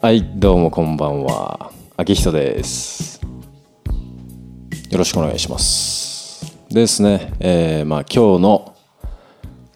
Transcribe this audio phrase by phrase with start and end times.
[0.00, 1.72] はいどうもこんばんは。
[1.96, 3.20] 秋人です。
[4.90, 6.56] よろしくお願いします。
[6.68, 7.32] ですね。
[7.40, 8.76] えー、まあ今日の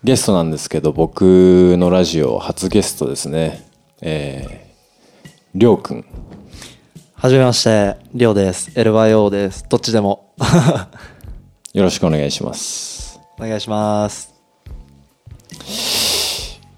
[0.05, 3.69] ゲストなんですけど僕のラジオ初ゲストですね。
[4.01, 6.05] えー、りょうくん。
[7.15, 8.71] はじめまして、りょうです。
[8.71, 9.67] LYO です。
[9.69, 10.33] どっちでも。
[11.75, 13.19] よろしくお願いします。
[13.41, 14.33] お願いします。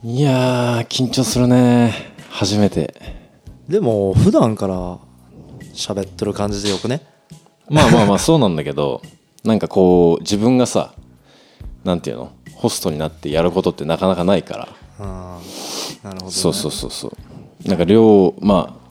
[0.03, 1.93] いやー緊張するね。
[2.31, 3.24] 初めて
[3.69, 4.99] でも、普段から
[5.73, 7.01] 喋ってる感じでよくね？
[7.69, 9.01] まあまあまあそうなんだけど
[9.43, 10.93] なんかこう自分がさ
[11.83, 12.33] なんていうの？
[12.57, 14.69] ホストになってやることってなかなかないから
[15.01, 15.07] うん。
[15.07, 15.41] なる
[16.03, 16.31] ほど、ね。
[16.31, 18.85] そうそうそうそうなんか量まあ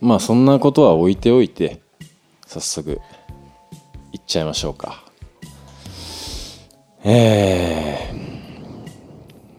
[0.00, 1.80] まあそんなことは置いておいて
[2.46, 3.00] 早速
[4.12, 5.04] いっちゃいましょうか
[7.04, 8.10] え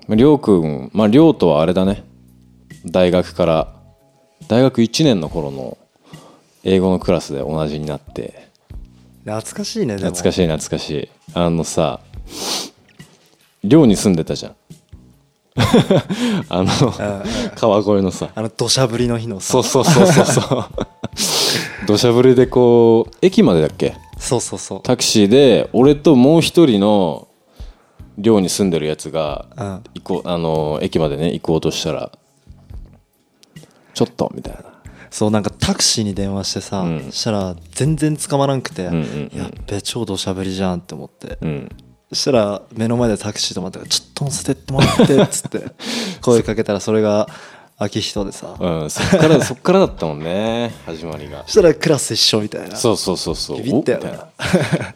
[0.09, 2.03] えりょうくんまありょうとはあれだね
[2.85, 3.73] 大学から
[4.47, 5.77] 大学1年の頃の
[6.63, 8.47] 英語のクラスで同じになって
[9.25, 9.95] 懐かしいね。
[9.97, 11.99] 懐かしい懐かしいあのさ
[13.63, 14.55] 寮に住んでたじゃん
[16.49, 16.69] あの
[17.55, 19.51] 川越のさあの、土砂降りの日のさ。
[19.51, 20.65] そうそうそうそうそう
[21.87, 23.95] 土砂降りでこう駅までだっけ？
[24.17, 24.81] そうそうそう。
[24.81, 27.27] タクシーで俺ともう一人の
[28.17, 29.83] 寮に住んでるやつがうん。
[29.95, 32.11] 行こうあの駅までね行こうとしたら
[33.93, 34.71] ちょっとみたいな。
[35.09, 37.03] そう、なんかタクシーに電話してさ、うん。
[37.05, 39.37] そしたら全然捕まらんくて、んうんうん。
[39.37, 41.37] やっべ、超土砂降りじゃんって思って。
[41.41, 41.69] うん。
[42.11, 45.63] そしたら目の前でタクシー止まったからちょっと乗せてってもらってっつって
[46.19, 47.29] 声かけたらそれが
[47.77, 48.55] 秋人でさ。
[48.59, 51.43] うんそっからそっからだったもんね始まりが。
[51.45, 52.75] そしたらクラス一緒みたいな。
[52.75, 53.57] そうそうそうそう。
[53.61, 54.95] ビビったよおみたいな。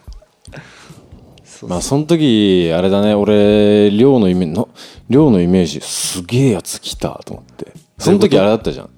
[1.44, 4.68] そうまあその時あれだね俺寮のイメージの
[5.08, 8.90] 寮のイメージすげえやつ来たと思ってその時あれだったじゃん。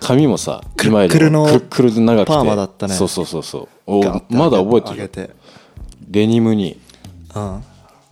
[0.00, 2.32] 髪もさくる今よりくるのもくるで長くて。
[2.32, 2.94] パーマだったね。
[2.94, 3.68] そうそうそうそう。
[3.86, 5.02] おガッてまだ覚えてるよ。
[5.04, 5.30] 上げて
[6.08, 6.78] デニムに。
[7.34, 7.62] うん。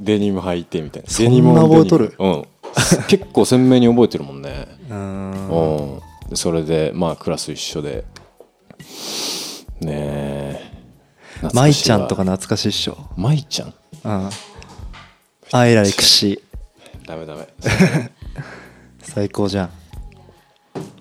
[0.00, 1.08] デニム履いてみたいな。
[1.10, 2.44] そんなデニム覚えとるうん。
[3.08, 4.66] 結構鮮明に覚えてるもんね。
[4.88, 5.48] うーん。
[5.48, 6.00] うん。
[6.30, 8.04] でそれでまあクラス一緒で。
[9.80, 10.70] ねえ。
[11.40, 11.62] 懐かしいわ。
[11.62, 12.96] 舞ちゃんとか懐かしいっしょ。
[13.16, 13.74] 舞ちゃん？
[14.04, 14.30] うん。
[15.52, 17.06] アイラリクシー。
[17.06, 17.46] ダメダメ。
[19.02, 19.70] 最高じゃん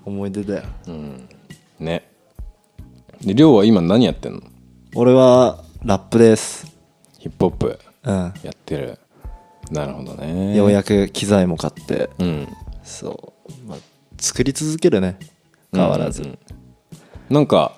[0.06, 0.64] 思い出だよ。
[1.80, 2.10] ね。
[3.22, 4.42] で亮は今何やってんの？
[4.96, 6.68] 俺はラップです。
[7.20, 7.80] ヒップホップ。
[8.04, 8.34] うん。
[8.44, 9.00] やってる。
[9.72, 10.56] なるほどね。
[10.56, 12.10] ようやく機材も買って。
[12.20, 12.48] うん。
[12.84, 13.34] そ
[13.66, 13.78] う、まあ、
[14.20, 15.18] 作り続けるね。
[15.72, 16.40] 変わらず、うんうん
[17.30, 17.76] なんか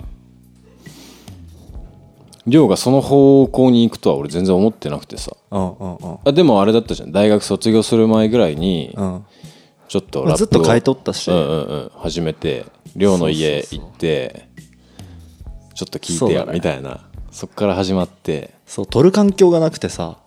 [2.47, 5.31] 亮がその方向に行くとは俺全然思ってなくてさ。
[5.52, 6.18] うんうんうん。
[6.25, 7.12] あでもあれだったじゃん。
[7.12, 9.25] 大学卒業する前ぐらいにうん
[9.95, 11.31] ちょっとまあラップをずっと買い取ったし。
[11.31, 14.47] うんうんうん始めて亮の家行って
[15.73, 16.53] ちょっと聞いてやね。
[16.53, 17.06] みたいな。
[17.31, 18.53] そっから始まって。
[18.66, 20.17] そう撮る環境がなくてさ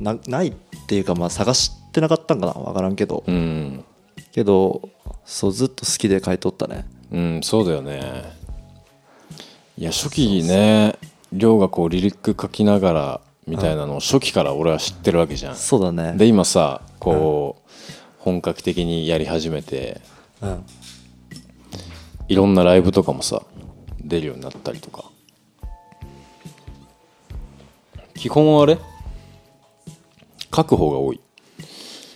[0.00, 0.54] なないっ
[0.86, 2.52] ていうかまあ探してなかったんかな。
[2.52, 3.84] 分からんけど、うん。
[4.32, 4.88] けど
[5.24, 6.86] そうずっと好きで買い取ったね。
[7.10, 8.22] うんそうだよね。
[9.76, 10.96] いや初期ね
[11.32, 15.56] 亮がこうリリック書きながらみたいなのを初期から俺は知ってるわけじゃん。
[15.56, 16.14] そうだね。
[16.16, 17.65] で今さこう
[18.26, 20.00] 本格的にやり始めて
[20.42, 20.66] うん。
[22.26, 23.42] いろんなライブとかもさ
[24.00, 25.04] 出るようになったりとか。
[28.16, 28.78] 基本はあれ？
[30.52, 31.20] 書く方が多い。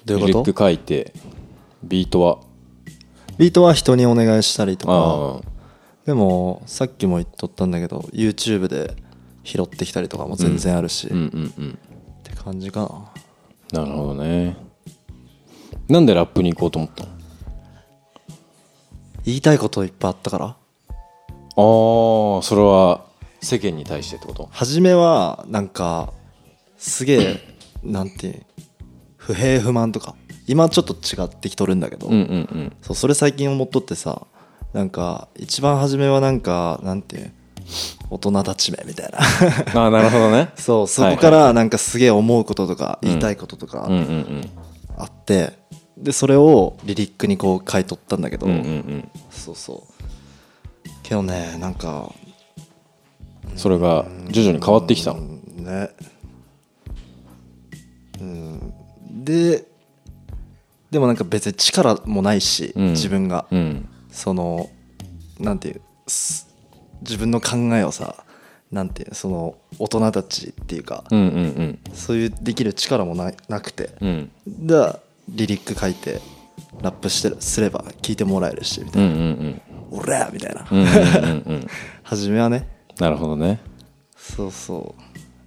[0.04, 0.26] どういうこと？
[0.26, 1.12] リリック書いて
[1.84, 2.41] ビートは？
[3.38, 5.48] ビートは人にお願いしたりとか。
[6.06, 8.97] でもさっきも言っとったんだけど YouTube で
[9.44, 11.78] 拾ってきたりとかも全然あるし、うんっうんうん。
[12.25, 13.12] て感じか
[13.72, 13.84] な。
[13.84, 14.56] なるほどね
[15.91, 17.11] なんでラップに行こうと思ったの？
[19.25, 20.47] 言いたいこといっぱいあったから。
[20.47, 20.56] ああ
[21.56, 23.05] それは
[23.41, 24.49] 世間に対してってこと？
[24.53, 26.12] 初めはなんか
[26.78, 27.41] すげえ
[27.83, 28.47] なんて
[29.17, 30.15] 不平不満とか
[30.47, 32.22] 今ちょっと違ってきとるんだけど、うんうんう
[32.59, 32.72] ん。
[32.83, 34.27] そうそれ最近思っとってさ
[34.72, 37.33] なんか一番初めはなんかなんて
[38.09, 39.19] 大人たちめみたいな。
[39.81, 40.51] ああなるほどね。
[40.57, 43.89] そうそこからなんかすげえ思うこととか言いたいこととか
[44.97, 45.59] あって
[46.03, 49.09] でそれをリリックにこう書いとったんだけど、うんうんうん。
[49.31, 50.89] そうそう。
[51.03, 52.13] けどねなんか
[53.55, 55.21] それが徐々に変わってきたの？
[55.21, 55.91] ね。
[58.21, 58.73] うん。
[59.25, 59.67] で
[60.91, 62.85] でもなんか別に力もないし、うん。
[62.93, 63.89] 自分が、うん。
[64.11, 64.71] その
[65.39, 66.49] なんていうす
[67.03, 68.25] 自分の考えをさ
[68.73, 71.93] なんていうその大人たちっていうか、うんうんうん。
[71.93, 73.91] そういうできる力もななくて。
[74.01, 74.31] うん。
[74.47, 74.99] で
[75.30, 76.21] リリック書いて
[76.82, 79.62] ラップしてるすれば聞いてもらえるしみたいうんうんうん。
[80.32, 80.92] みたいな、うんうんうん
[81.47, 81.66] うん。
[82.03, 82.68] 初めはね。
[82.98, 83.60] なるほどね。
[84.16, 84.94] そうそ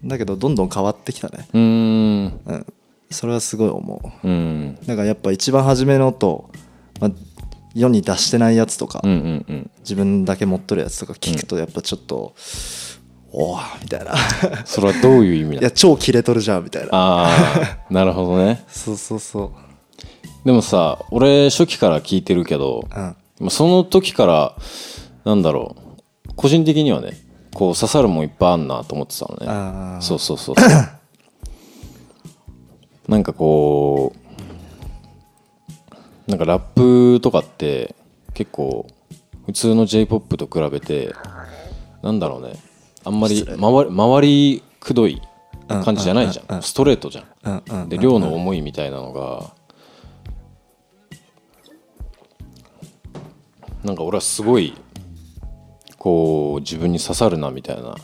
[0.03, 0.07] う。
[0.07, 1.47] だけどどんどん変わってきたね。
[1.53, 2.39] うーん。
[2.45, 2.65] うん。
[3.09, 4.27] それはすごい思う。
[4.27, 4.77] うん。
[4.85, 6.49] だからやっぱ一番初めのと、
[6.99, 7.11] まあ、
[7.73, 9.71] 世に出してないやつとか、うんうんうん。
[9.79, 12.35] 自分だけ持っとるやつとか聞くとやっぱちょっと、
[13.31, 14.13] おおみたいな。
[14.65, 16.89] それはどういう意味 いだや超キレとるじゃんみたいな。
[16.91, 18.63] ああなるほどね。
[18.69, 19.51] そうそうそう
[20.45, 23.15] でもさ俺初期から聞いてるけどうん。
[23.39, 24.55] まあその時から
[25.25, 25.75] なんだろ
[26.27, 27.17] う個人的にはね
[27.53, 29.35] こう刺さるもんいっぱいあんなと思ってたの
[29.95, 30.01] ね。
[30.01, 30.55] そうそうそう
[33.07, 34.23] なんかこう
[36.29, 37.95] なんかラップとかって
[38.33, 38.87] 結構
[39.45, 41.13] 普通の j p o p と比べて
[42.01, 42.53] なんだろうね。
[43.05, 45.21] あんまり周りくどい
[45.67, 46.63] 感じじゃないじゃん。
[46.63, 47.89] ストレートじゃん。
[47.89, 49.51] で量の思いみたいなのが
[53.83, 54.73] なんか俺はすごい
[55.97, 57.95] こう自分に刺さるなみたいな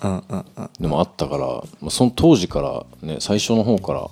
[0.79, 1.47] のもあったから、
[1.81, 4.09] まあ、その当時からね最初の方から。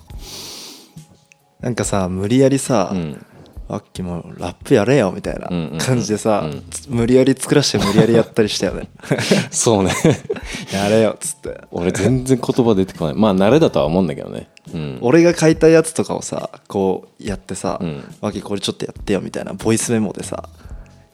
[1.60, 3.26] なんかさ無理やりさ、ん
[3.68, 5.48] あっきもラップやれよみたいな
[5.78, 6.48] 感じでさ、
[6.88, 8.88] 無理やり作らして無理やりやったりしたよね。
[9.50, 9.92] そうね。
[10.72, 11.60] やれよっつって。
[11.70, 13.14] 俺全然言葉出てこない。
[13.14, 14.48] まあ慣れだとは思うんだけどね。
[14.72, 14.98] うん。
[15.02, 20.48] 俺が書いたやつとかをさこうやってさうん「わきこれちょっとやってよ」みたいなボイスメモでさ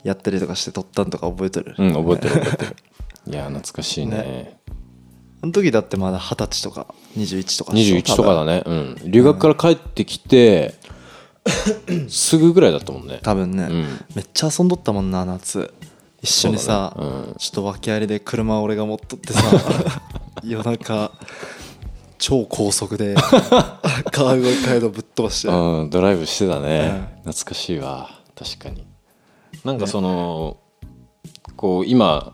[0.05, 2.77] やったりとかして撮ったんとか覚えてる、うん覚えてる覚えてる。
[3.27, 4.19] いや懐かしいね。
[4.19, 4.57] ね。
[5.43, 6.87] あの時だってまだ二十歳とか
[7.17, 8.63] 21とかでしょ？21とかだね。
[8.65, 8.97] うん。
[9.05, 10.75] 留学から帰ってきて、
[12.09, 13.19] すぐぐらいだったもんね。
[13.23, 14.05] 多分ね、うん。
[14.15, 15.73] めっちゃ遊んどったもんな夏。
[16.23, 17.05] 一緒にさ、ね。
[17.05, 17.35] うん。
[17.39, 19.43] ちょっと訳ありで車俺が持っとってさ
[20.43, 21.13] 夜中
[22.19, 23.15] 超高速で
[24.11, 28.09] 川越街道ぶっ飛ばして、うん、ドライブしてたね、懐かしいわ。
[28.35, 28.87] 確かに
[29.65, 30.59] なんかその、
[31.57, 32.33] こう今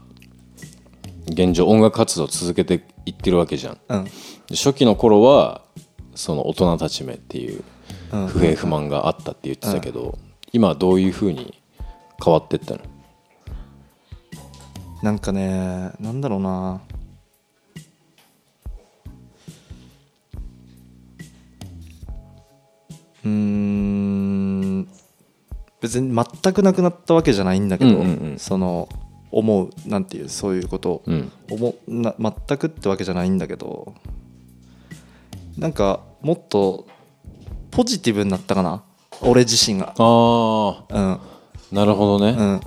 [1.29, 3.79] 現状音楽活動続けていってるわけじゃん。
[3.89, 4.05] うん。
[4.05, 4.11] で
[4.51, 5.63] 初期の頃は
[6.15, 7.63] その大人たちめっていう
[8.13, 8.27] うん。
[8.27, 10.19] 不平不満があったって言ってたけど、
[10.53, 11.57] 今はどういうふうに
[12.23, 12.81] 変わってったの？
[15.03, 16.81] なんかねなんだろうな。
[23.25, 24.70] うーん
[25.81, 28.39] 別に全くなくなったわけじゃないんだけど、うんうんうん。
[28.39, 28.89] その
[29.31, 30.91] 思うなんていうそういうこと。
[30.91, 31.33] をうん。
[31.51, 33.95] 思な全くってわけじゃないんだけど
[35.59, 36.87] なんかもっと
[37.71, 38.83] ポジティブになったかな？
[39.23, 39.95] 俺自身が。
[39.99, 40.97] あうん。
[40.97, 41.21] あ
[41.73, 42.61] なるほどね、うん。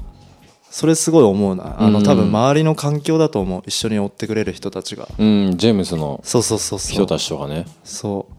[0.71, 1.81] それすごい思うな。
[1.81, 1.93] あうん。
[1.93, 3.61] の多分周りの環境だと思う。
[3.65, 5.07] 一緒に追ってくれる人たちが。
[5.17, 6.93] うん、ジェームスのそうそうそうそう。
[6.93, 7.65] 人たちとかね。
[7.83, 8.33] そう。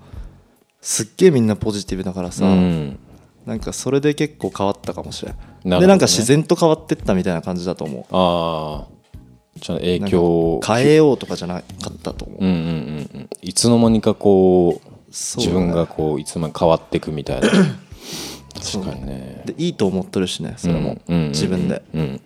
[0.81, 2.99] すっげえみんなポジティブだからさ、うん
[3.47, 5.81] なんかそれで結構変わったかもしれん、なるほどね。
[5.83, 8.05] でなんか自然と変わってったみたいな感じだと思う。
[8.11, 10.55] ああちゃ影響。
[10.57, 13.29] をか変えようとかじゃなかったと思う、うんうんうんうん。
[13.43, 17.49] いつの間にかこうね自分がこういつの間にか変わっていくみたいな。
[17.51, 19.43] 確かにね。
[19.47, 21.83] でいいと思ってるしねそれも、うんうんうんうん自分で。
[21.95, 22.21] うん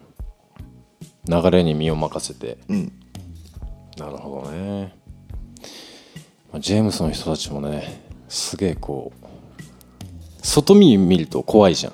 [1.31, 2.57] 流れに身を任せて。
[2.69, 2.93] うん。
[3.99, 4.95] なるほどね。
[6.51, 9.27] まあジェームスの人たちもねすげえこう
[10.63, 11.93] 外見見ると怖いじゃん、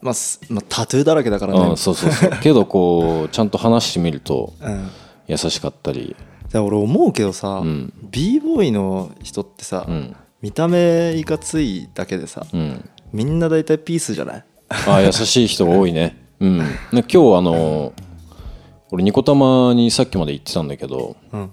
[0.00, 2.30] まあ、すまあタトゥーだらけだからね、うん、そうそうそう。
[2.40, 4.90] けどこうちゃんと話してみるとうん。
[5.26, 6.16] 優しかったり。
[6.50, 7.92] で俺思うけどさ、ん。
[8.10, 10.16] b ボーイの人ってさ、うん。
[10.40, 12.88] 見た目いかついだけでさ、うん。
[13.12, 14.44] みんな大体ピースじゃない？
[14.70, 16.16] ああ優しい人が多いね。
[16.40, 16.58] うん。
[16.58, 17.92] ね今日あの
[18.90, 21.50] 俺ニコタマにさっきまで行ってたんだけどうん。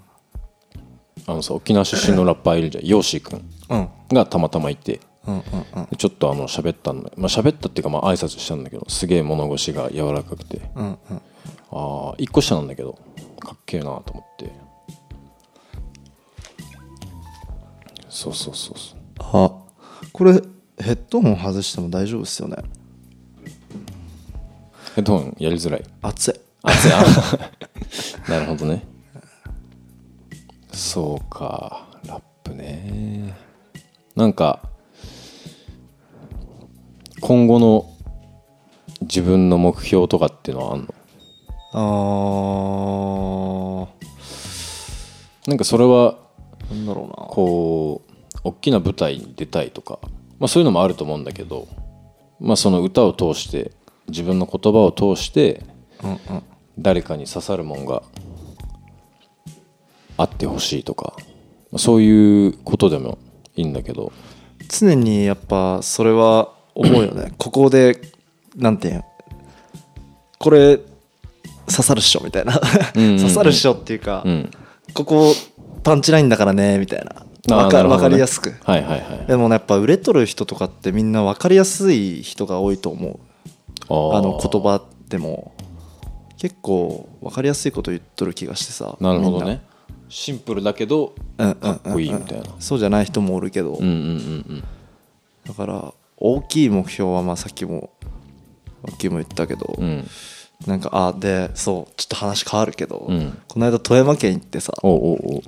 [1.28, 2.86] あのさ沖縄出身のラッパーいるじゃん。
[2.86, 3.90] ヨーシー君うん。
[4.16, 5.02] がたまたまいて
[5.98, 10.62] ちょっとあの喋ったんだまあ喋ったっていうかまあ挨拶したんだけどすげえ物腰が柔らかくて。
[10.75, 11.22] うんうん。
[11.72, 12.98] ああ一個下なんだけど
[13.39, 14.51] かっけえなと思って。
[18.10, 19.00] そうそうそうそう。
[19.20, 19.51] あ
[20.13, 20.34] これ
[20.79, 22.58] ヘッドホン外しても大丈夫ですよね。
[24.96, 25.84] ヘッドホンやりづらい。
[26.01, 26.39] 熱い。
[26.62, 26.91] 熱い。
[26.94, 27.03] あ
[28.29, 28.86] なるほどね。
[30.72, 31.88] そうか。
[32.05, 33.36] ラップね。
[34.15, 34.70] なんか
[37.25, 37.89] 今後の
[39.01, 40.88] 自分の目標とかっていうのはあん
[41.74, 43.89] の？
[45.48, 47.13] あなんかそれはーなんだろうな。
[47.15, 48.12] こう
[48.44, 49.98] 大きな舞台に出たいとか、
[50.38, 51.67] まあ、そういうのもあると思うんだけど、
[52.39, 53.72] まあ、その歌を通して
[54.08, 55.63] 自分の言葉を通して
[56.77, 58.03] 誰かに刺さるもんが
[60.15, 61.15] あってほしいとか、
[61.72, 63.17] まあそういうことでも
[63.55, 64.13] いいんだけど。
[64.70, 67.34] 常にやっぱそれは思うよね。
[67.39, 68.00] ここで
[68.55, 69.03] なんていうん
[70.38, 70.77] これ
[71.67, 72.60] 刺さるっしょみたいな。
[72.96, 73.17] うんうんうん。
[73.17, 74.51] 刺さるっしょっていうか、うん。
[74.94, 75.34] ここ
[75.84, 77.25] パンチラインだからねみたいな。
[77.55, 77.98] わかね。
[77.98, 78.53] かりやすく。
[78.63, 79.25] はいはいはい。
[79.27, 83.20] でもねやっぱ売れとる人とかってみんな分かりやすい人が多いと思う。
[83.89, 85.53] ああの言葉でも。
[86.38, 89.63] 結構分かりやすいこと言っとる気がしてさなるほどね。
[90.10, 92.46] シンプルだけどうんうんかっこいいみたいな。
[92.60, 93.89] そうじゃない人もおるけど、うんうんう
[94.53, 94.63] ん。
[95.46, 97.91] だから大きい目標はまあさっきも
[98.88, 99.86] さっきも言ったけど、うん。
[99.86, 100.07] うん
[100.67, 103.38] なんかあでそうちょっと話変わるけど、うん。
[103.50, 104.74] この間富山県行ってさ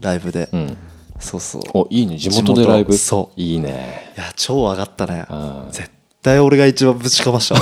[0.01, 0.77] ライブで、うん。
[1.17, 1.61] そうそう。
[1.73, 2.17] おいいね。
[2.17, 2.95] 地元でライブ？
[2.97, 4.11] そいいね。
[4.17, 5.25] いや超上がったね。
[5.71, 5.89] 絶
[6.21, 7.55] 対俺が一番ぶちかました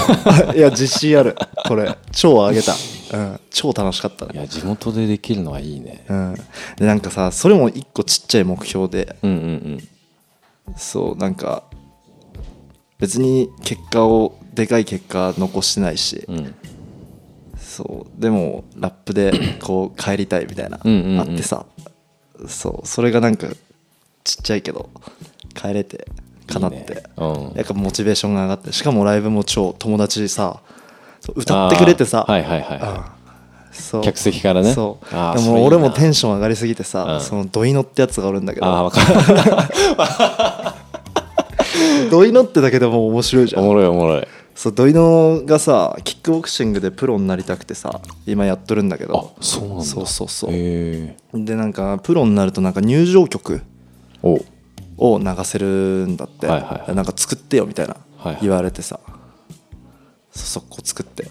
[0.47, 1.35] わ いや自信ある。
[1.67, 1.95] これ。
[2.12, 2.74] 超上げた、
[3.13, 4.31] うん、超楽しかったね。
[4.33, 6.03] いや地元でできるのはいいね。
[6.09, 6.35] うん。
[6.77, 9.15] でなんかさそれも一個ちっちゃい目標で。
[9.21, 10.75] うんうん。
[10.75, 11.63] そうなんか
[13.00, 16.25] 別に結果をでかい結果残してないし、
[17.58, 18.22] そう。
[18.22, 21.66] でもラップでこう帰りたいみたいな、あってさ。
[22.48, 22.88] そう。
[22.88, 23.48] それがなんか
[24.24, 24.90] ちっちゃいけど
[25.54, 26.08] 帰れて
[26.48, 26.78] 叶って。
[26.78, 30.62] いやっぱモチベーションが上がってしかもライブも超友達さ
[31.36, 33.16] 歌ってくれてさ、あーはいはいはいうん。
[33.74, 34.02] そう。
[34.04, 34.74] 客席からね。
[34.74, 35.06] そう。
[35.12, 37.22] でも俺もテンション上がりすぎてさ、うん。
[37.22, 38.66] そのドイノってやつがおるんだけど。
[38.68, 40.64] ああ分かる
[42.12, 43.64] ドイノってだけでも面白いじゃん。
[43.64, 44.28] おもろいおもろい。
[44.56, 49.84] そうドイノがさキックボクシングでプロになりたくてさ今やっとるんだけあどそうなんだ。
[49.84, 50.52] そうそうそう。
[50.52, 53.62] でなんかプロになるとなんか入場曲
[54.24, 54.40] お。
[54.98, 55.68] を流せる
[56.08, 56.96] んだって、はいはいはい。
[56.96, 58.44] なんか作ってよみたいなはいはい。
[58.44, 58.98] 言われてさ、
[60.32, 61.28] そそこ作って。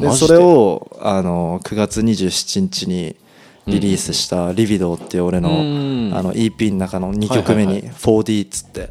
[0.00, 3.16] でそれをあの9月27日に
[3.68, 6.10] リリースした「リビドー」っていう俺の,、うん。
[6.14, 8.90] あの EP の中の2曲目にはいはい 4D っつって、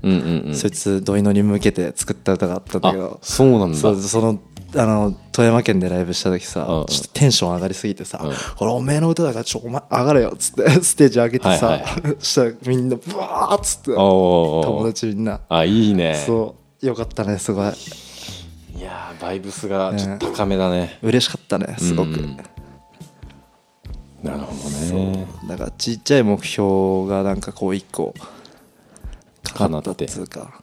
[0.53, 3.77] そいつドイノに向けて作った歌があったんだけどあそうなんだ。
[3.77, 4.39] その
[4.75, 6.85] あの富山県でライブした時さ、うんうん。
[6.87, 8.33] ちょっとテンション上がりすぎてさ「うん。
[8.57, 14.87] これおめえの歌だからちょお前上がれよ」っつって ステージ上げてさ、はいは したらみんなブワーっつって友ー。
[14.87, 15.39] 達みんな。
[15.47, 16.21] あいいね。
[16.25, 17.65] そうよかったねすごい。
[18.77, 20.99] いやーバイブスがちょっと高めだね。
[21.01, 22.37] 嬉しかったねすごく、うん
[24.23, 25.27] なるほどね。
[25.47, 28.13] だからちっちゃい目標がなんかこう一個
[29.43, 30.59] かなったっつうか。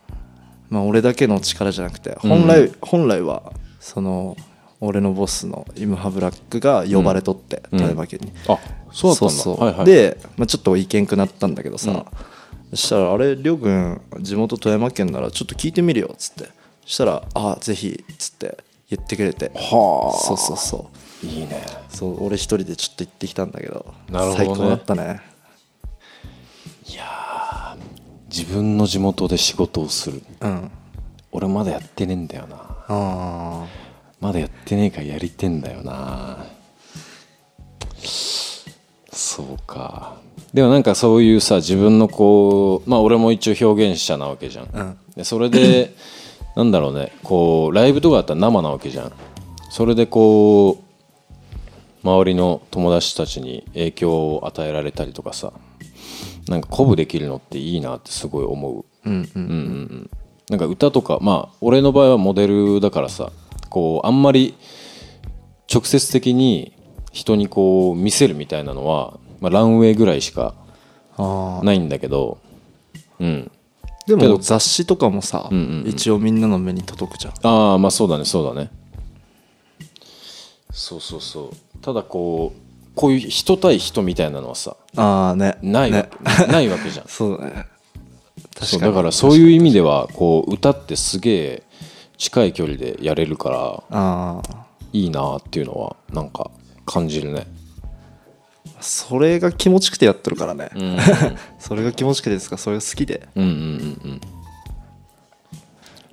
[0.71, 4.37] まあ俺だけの力じゃなくて本来、本来はその
[4.81, 7.79] 俺のボスのイムハブラックが呼ばれとって、うん。
[7.79, 8.59] 富山県に、あ
[8.93, 9.35] そうだったんだ。
[9.35, 9.87] そうはいはい。
[9.87, 12.07] で、まあ、ちょっと意見くなったんだけどさ、
[12.71, 14.01] そしたら「あれりょうくん。
[14.21, 16.51] 地元富山県ならちょっと聞いてみるよ」っつって
[16.85, 18.59] そしたら「あぜひ」っつって
[18.91, 21.64] 言ってくれてはあそうそうそういいね。
[21.88, 24.47] そう俺一人でちょっと行ってきたんだけどなるほどね。
[24.47, 25.35] 最高だったね。
[28.35, 30.21] 自分の地元で仕事をする。
[30.40, 30.69] うん。
[31.31, 32.57] 俺まだやってねえんだよな。
[32.88, 33.64] あ
[34.21, 36.45] まだやってねえからやりてんだよな。
[39.12, 40.16] そうか。
[40.52, 44.99] でもなんかそういうさ自分のこうまあ俺も一応表現者なわけじゃん、うん。
[45.14, 45.95] でそれで
[46.57, 47.12] なんだろうね。
[47.23, 49.12] こうライブとかだったら生なわけじゃん。
[49.71, 50.84] それでこう
[52.05, 55.53] 周りの友達たちに影響を与えられたりとかさ
[56.49, 58.85] なんか鼓舞できるのっていいなってすごい思う。
[59.07, 59.27] うんうんうん。
[59.35, 60.11] うんうん
[60.51, 63.33] なんか歌とかまあ俺の場合はモデルだからさ
[63.71, 64.55] こうあんまり
[65.73, 66.77] 直接的に
[67.13, 70.55] 人にこう見せるみたいなのは、まあ、ランウェイぐらいしか
[71.63, 72.37] ないんだけど
[73.19, 73.51] うん。
[74.07, 75.89] でも雑誌とかもさ、うんうんうん。
[75.89, 77.35] 一応みんなの目に届くじゃん。
[77.43, 78.71] ああまあそうだねそうだね
[80.75, 81.78] そうそうそう。
[81.81, 85.57] ただこうこういう人対人みたいなのはさああね。
[85.62, 86.09] ないわね。
[86.47, 87.07] け、 ないわけじゃん。
[87.09, 87.66] そうだね
[88.61, 91.62] そうだからそういう意味ではこう歌ってすげえ
[92.19, 93.83] 近い距離でやれるからあ
[94.49, 96.50] あいいなっていうのはなんか
[96.87, 97.47] 感じるね。
[98.81, 100.99] それが気持ちくてやってるからね、うん。
[101.59, 102.59] それが気持ちくてですか？
[102.59, 103.28] それが好きで。
[103.35, 103.61] うんうんうん
[104.04, 104.21] うん。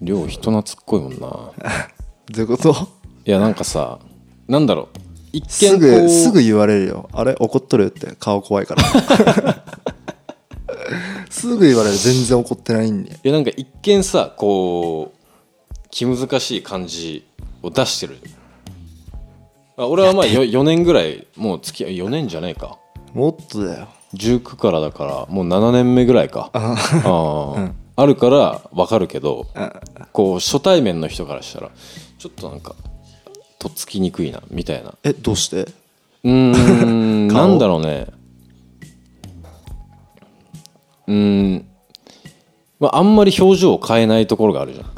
[0.01, 1.17] 量人懐っこいもんな。
[2.31, 2.73] どういうこと？
[3.25, 3.99] いやなんかさ
[4.51, 4.97] なんだろう。
[5.31, 7.07] 一見すぐすぐ言われるよ。
[7.13, 7.37] あれ？
[7.39, 8.17] 怒っとるって。
[8.19, 8.83] 顔怖いから。
[11.31, 11.95] すぐ言われる。
[11.95, 13.11] 全然怒ってないんで。
[13.11, 15.17] いやなんか一見さこう
[15.89, 17.25] 気難しい感じ
[17.63, 18.17] を出してる。
[19.77, 22.77] あ俺はまあ 4, 年ぐらいもう付き合い4年じゃないか。
[23.13, 23.87] もっとだよ。
[24.15, 26.49] 19からだからもう7年目ぐらいか。
[26.51, 29.47] ああ、あるから分かるけど
[30.11, 31.69] こう初対面の人からしたら
[32.17, 32.75] ちょっとなんか
[33.61, 34.95] とっつきにくいなみたいな。
[35.03, 35.67] えどうして？
[36.23, 37.47] うーん 顔？
[37.47, 38.07] なんだろうね。
[41.05, 41.67] うーん、
[42.79, 44.91] まあ、あんまり表情を変えないところがあるじゃん。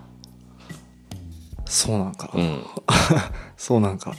[1.66, 2.64] そうなんか、うん。
[3.58, 4.16] そうなんか。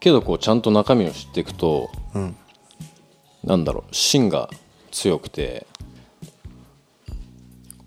[0.00, 2.36] けどこうちゃんと中身を知っていくとうん。
[3.44, 4.48] なんだろう芯が
[4.90, 5.66] 強くて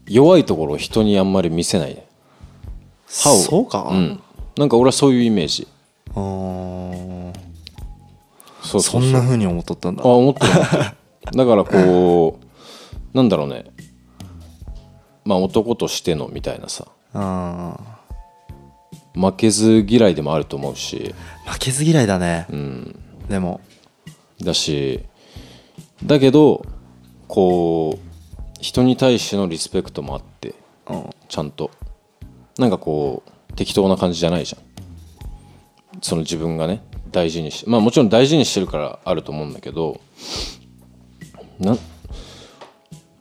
[0.05, 2.03] 弱いところを人にあんまり見せない
[3.09, 4.21] 歯をそうか、うん。
[4.57, 5.67] なんか俺はそういうイメージ。
[6.15, 7.33] あー。
[8.61, 10.03] そうそんな風に思っとったんだ。
[10.03, 13.65] あ思ってだからこうなんだろうね。
[15.25, 16.85] まあ男としてのみたいなさ。
[17.13, 17.77] あ
[19.15, 21.15] 負けず嫌いでもあると思うし。
[21.45, 22.99] ー負けず嫌いだね、うん。
[23.27, 23.61] でも。
[24.41, 25.03] だし
[26.03, 26.65] だけど
[27.27, 27.99] こう
[28.61, 30.53] 人に対してのリスペクトもあって
[30.89, 31.09] うん。
[31.27, 31.71] ちゃんと
[32.59, 34.59] なんかこう適当な感じじゃないじゃ
[35.97, 36.01] ん。
[36.01, 39.99] その自分がね大事にしてまあもちろん大事にしてるからあると思うんだけど
[41.59, 41.77] な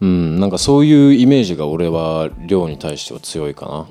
[0.00, 3.86] うんなんかそういうイメージが俺は量に対しては強いかな。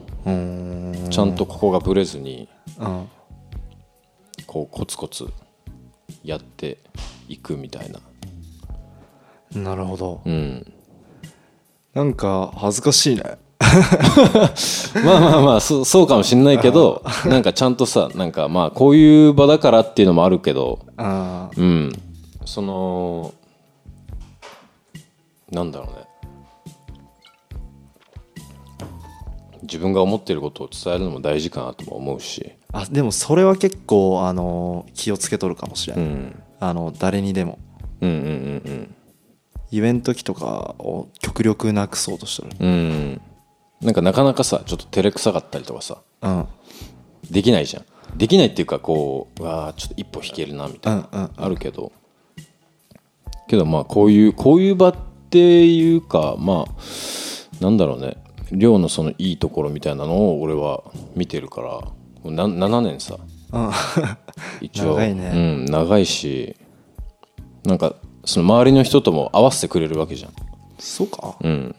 [1.09, 3.09] ちゃんとここがぶれずにうん。
[4.45, 5.27] こうコツコツ
[6.23, 6.77] やって
[7.27, 7.99] いくみたいな。
[9.61, 10.21] なるほど。
[10.25, 10.73] うん。
[11.93, 13.37] なんか恥ずかしいね
[15.03, 21.61] まあまあまあそそうかもしんないけどなんかちゃんとさなんかまあこういう場だからっていうのもあるけどあー。
[21.61, 21.93] うん。
[22.45, 23.33] その
[25.51, 26.07] なんだろうね。
[29.63, 32.51] 自分が思ってることを伝えるのも大事かなとも思うし。
[32.71, 36.43] あでもそれは結構あの気をつけとるかもしれない、うん。
[36.59, 37.59] あの誰にでも。
[38.01, 38.93] うんうん
[39.69, 42.55] イベント期とかを極力なくそうとしてる。
[42.59, 42.79] うんうんう
[43.15, 43.21] ん
[43.81, 46.47] なんかなかなかさちょっと照れくさかったりとかさうん。
[47.29, 47.85] できないじゃん。
[48.17, 51.31] できないっていうかこううわーちょっと一歩引けるなみたいな、うんうんうん。
[51.35, 51.91] あるけど。
[53.47, 54.95] けどまあこういうこういう場っ
[55.29, 58.17] ていうかまあなんだろうね。
[58.51, 60.83] 寮のそのいいところみたいなのを俺は
[61.15, 63.17] 見てるからな7年さ。
[63.51, 63.71] うん。
[64.61, 64.95] 一応。
[64.95, 65.31] 長いね。
[65.33, 66.55] うん、長いし
[67.63, 70.31] なんかその周りの人とも合わせてくれるわけじゃん。
[70.79, 71.37] そうか。
[71.41, 71.75] うん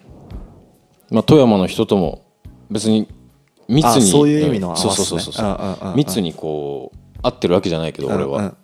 [1.10, 2.24] まあ富山の人とも
[2.70, 3.08] 別に
[3.68, 5.96] 密にあそういう意味のそうそうそうそう。
[5.96, 8.54] 密にこう合ってるわけじゃないけど俺は、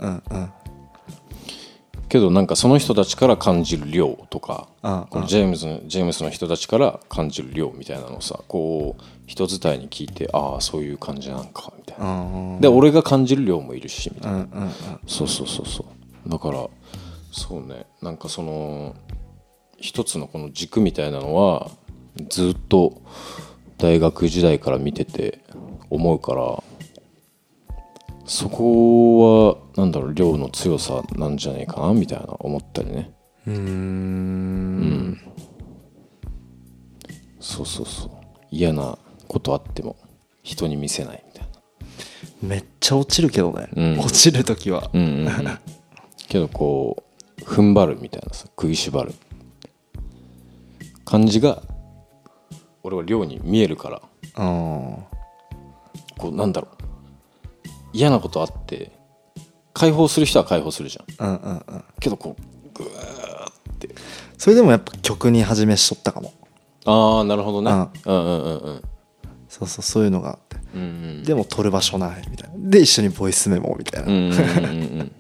[2.08, 12.06] けどなんかその人たちから感じる量とかうんこのジェームズのジェームスの人たちから感じる量みたいなのをさこう人伝いに聞いてああそういう感じなんかみたいな。
[12.06, 14.46] うんで俺が感じる量もいるしみたいな。
[15.06, 15.84] そうそうそうそ
[16.26, 16.30] う。
[16.30, 16.66] だから
[17.32, 17.86] そうね。
[18.00, 18.94] なんかその
[19.78, 21.70] 一つのこの軸みたいなのは
[22.28, 23.02] ずっと
[23.78, 25.44] 大学時代から見てて
[25.90, 26.62] 思うから
[28.26, 33.12] そこはなんだろう量の強さなんじゃないかなみたいな思ったりね。
[33.46, 35.20] うーん。
[37.38, 38.10] そうそうそう。
[38.50, 38.96] 嫌な
[39.28, 39.96] ことあっても
[40.42, 42.48] 人に見せないみたいな。
[42.48, 43.98] めっちゃ落ちるけどね、うん。
[43.98, 44.90] 落ちる時は。
[44.94, 45.58] うんうんうん。
[46.28, 47.04] けどこ
[47.38, 49.12] う踏ん張るみたいなさ釘縛る
[51.04, 51.62] 感じが
[52.84, 54.02] 俺は量に見えるから。
[54.36, 55.04] うん。
[56.18, 56.74] こうなんだろう。
[57.92, 58.92] 嫌なことあって
[59.72, 61.28] 解放する人は解放するじゃん。
[61.28, 61.84] うんうんうん。
[61.98, 63.88] けどこうグーって。
[64.36, 66.32] それでもやっぱ曲に始めしとったかも。
[66.84, 67.70] ああなるほどね。
[67.70, 68.82] ううんうんうんうん。
[69.48, 70.56] そうそうそういうのがあって。
[70.74, 71.22] うんうん。
[71.22, 72.70] でも撮る場所ないみたいな。
[72.70, 75.12] で一緒にボイスメモみたいな、うんうんうんうん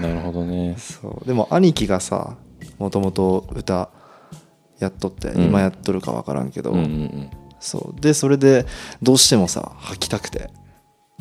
[0.00, 0.02] うん。
[0.02, 0.74] なるほどね。
[0.76, 1.26] そう。
[1.26, 2.36] でも兄貴がさ
[2.78, 3.90] もともと歌
[4.82, 5.44] やっとって、うん。
[5.44, 7.30] 今やっとるか分からんけど、うんうんうん。
[7.60, 8.00] そう。
[8.00, 8.66] でそれで
[9.00, 10.50] どうしてもさ吐きたくて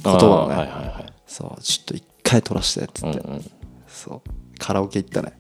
[0.04, 1.14] 言葉をね、はいはいはい。
[1.28, 3.52] そうちょっと一回撮らしてっつって、うんうん。
[3.88, 4.22] そう。
[4.58, 5.34] カラオケ行ったね。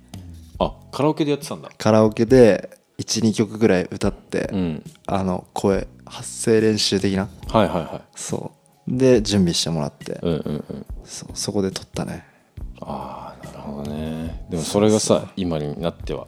[0.59, 1.69] あカラオケでやってたんだ。
[1.77, 4.83] カラオケで12曲ぐらい歌って、うん。
[5.07, 7.29] あの声発声練習的な。
[7.47, 8.01] はいはいはい。
[8.15, 8.51] そ
[8.87, 8.97] う。
[8.97, 10.85] で準備してもらって、うんうんうん。
[11.03, 12.25] そうそこで撮ったね。
[12.81, 14.45] ああなるほどね。
[14.49, 16.27] でもそれがさ今になっては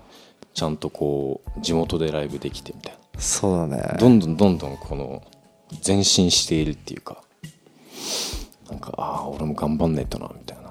[0.53, 3.77] ちゃんとこう地元でライブできてみたいそうだね。
[3.77, 5.23] などんどんどんどんこの
[5.85, 7.23] 前進しているっていうか
[8.69, 10.63] なんかああ俺も頑張んないとなみたいな。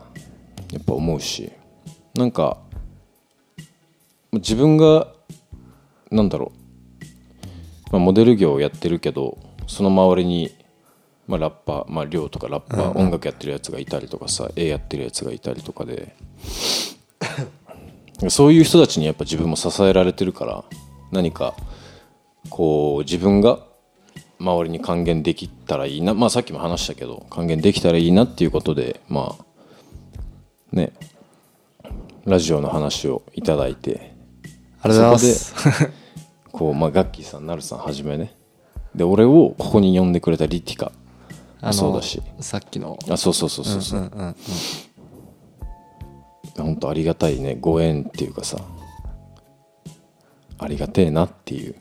[0.73, 1.53] やっぱ思うし。
[2.15, 2.59] なんか
[4.33, 5.09] 自分が
[6.11, 6.53] なんだろ
[7.89, 10.51] う、まあ、モデル業をやってるけどその周りに、
[11.27, 16.15] まあ、ラッパー、まあ、寮とかラッパー、音楽やってるやつがいたりとかさ絵やってるやつがいたりとかで
[18.31, 20.65] そういう人たちにやっぱ自分も支えられてるから
[21.11, 21.55] 何か
[22.51, 23.61] こう自分が
[24.39, 26.15] 周りに還元できたらいいな。
[26.15, 29.45] まあさっきも話したけど還元できたらいいなっていうことでまあ
[30.73, 30.93] ね
[32.25, 34.13] ラジオの話をいただいて。
[34.85, 35.55] ありがとうございます。
[36.51, 38.35] こう、まあ、ガッキーさんなるさんはじめね。
[38.95, 40.93] で俺をここに呼んでくれたリティカ
[41.73, 42.21] そうだし。
[42.41, 42.99] さっきの。
[43.09, 44.37] あそうそうそうそうそう、うんうんうん
[46.57, 47.57] 本当ありがたいね。
[47.61, 48.59] ご縁っていうかさ。
[50.59, 51.75] ありがてえなっていう。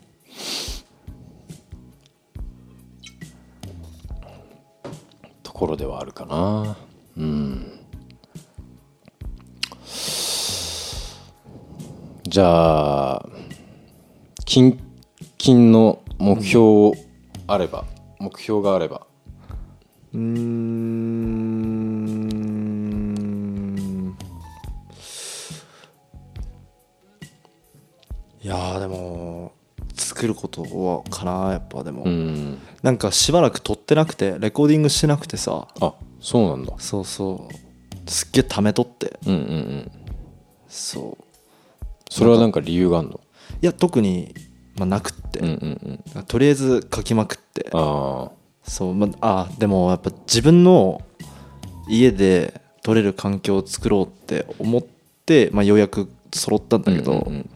[5.42, 6.76] ところではあるかな。
[7.16, 7.78] うん。
[12.24, 13.28] じゃあ
[14.46, 16.92] 近々の目標
[17.46, 17.84] あれば、
[18.18, 19.06] 目標があれば。
[20.14, 22.01] うん。
[28.44, 29.52] いやーでも
[29.94, 32.58] 作ることはかなやっぱでも、うん。
[32.82, 35.68] なんかしばらく撮ってなくてレコーディングしてなくてさ。
[35.80, 36.74] あそうなんだ。
[36.78, 38.10] そうそう。
[38.10, 39.18] すっげえためとって。
[39.26, 39.92] うんうんうん。
[40.68, 41.24] そう。
[42.10, 43.20] それはなんか理由があるの？
[43.60, 44.34] いや特に、
[44.76, 46.22] まあ、なくって、うんうんうん。
[46.24, 47.68] とりあえず書きまくって。
[47.72, 48.30] あ
[48.64, 51.00] そうまああでもやっぱ自分の
[51.88, 54.82] 家で撮れる環境を作ろうって思っ
[55.26, 57.50] て、まあ、ようやく揃ったんあだけど、うんうん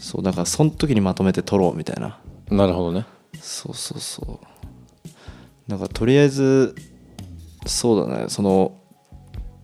[0.00, 2.18] そうだからその時にまとめて撮ろうみたいな。
[2.50, 3.04] うんなるほどね。
[3.40, 5.08] そうそうそう。
[5.68, 6.76] だからとりあえず
[7.66, 8.26] そうだね。
[8.28, 8.78] その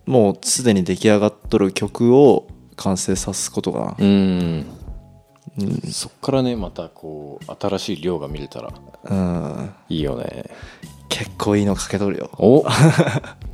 [0.05, 4.61] もうすでに出来上がっとる曲を完成さすことかうん。
[4.61, 8.73] なそっからねまたこう新しい量が見れたら。
[9.05, 10.51] うん、うん、いいよね。
[11.09, 12.31] 結構いいのかけとるよ。
[12.39, 12.65] お。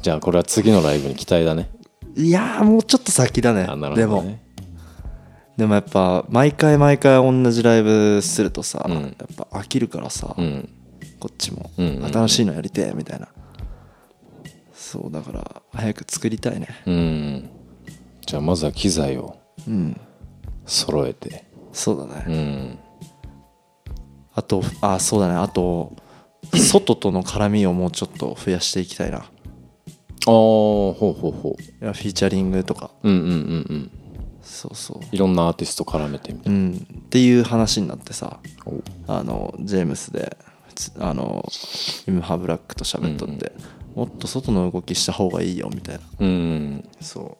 [0.00, 1.70] じゃあこれは次のライブに期待だね。
[2.16, 3.66] いやーもうちょっと先だね。
[3.68, 4.38] あなるでも
[5.58, 8.94] でもやっぱ毎回毎回同じライブするとさ、うん。
[8.94, 10.68] やっぱ飽きるからさ、うん。
[11.18, 12.12] こっちもうんうんうん。
[12.12, 13.26] 新しいのやりてえみたいな。
[14.72, 16.68] そうだから早く作りたいね。
[16.86, 17.50] うん。
[18.24, 20.00] じゃあまずは機材をうん。
[20.64, 21.44] 揃えて。
[21.72, 22.78] そうだね、うん。
[24.34, 25.34] あとあそうだね。
[25.34, 25.92] あと
[26.54, 29.18] 外との絡みをもうちょっと増やしていきたいな。
[29.18, 29.24] ああ
[30.30, 32.92] ほうほうほいやフィーチャリングとか。
[33.02, 33.34] ううんうんうんう
[33.74, 33.90] ん
[34.48, 35.06] そうそう。
[35.14, 36.86] いろんなアーティスト絡めてみたいうん。
[37.00, 38.40] っていう話になってさ
[39.06, 40.36] あのジェームスで
[40.74, 41.44] つあの
[42.06, 43.52] イムハブラックと喋っとって、
[43.94, 46.00] もっと外の動きした方がいいよみたいな。
[46.20, 47.36] うんそ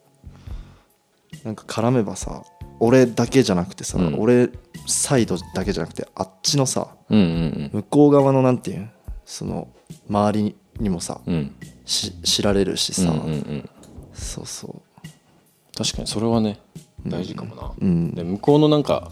[1.43, 1.47] う。
[1.47, 2.43] なんか絡めばさ
[2.81, 4.17] 俺だけじゃなくてさ、うん。
[4.19, 4.51] 俺
[4.87, 8.91] サイドだけじゃなくてあっちのさうんうん向こう側のなんていうん
[9.25, 9.69] その
[10.09, 11.55] 周りにもさうん。
[11.85, 13.71] 知られるしさ、うんうんうん。
[14.13, 14.83] そうそ
[15.77, 16.59] 確かにそれはね
[17.07, 18.15] 大事かもな、ううん。
[18.15, 19.11] で向こうのなんか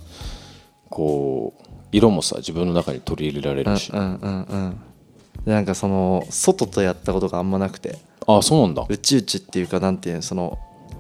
[0.90, 4.81] こう色もさ自分の中に取り入れられるし、うんうんうん
[5.44, 7.99] なんかその外とやったことがあんまなくて。
[8.27, 8.85] ああそうなんだ。
[8.88, 10.59] うちうちっていうかなんていうのその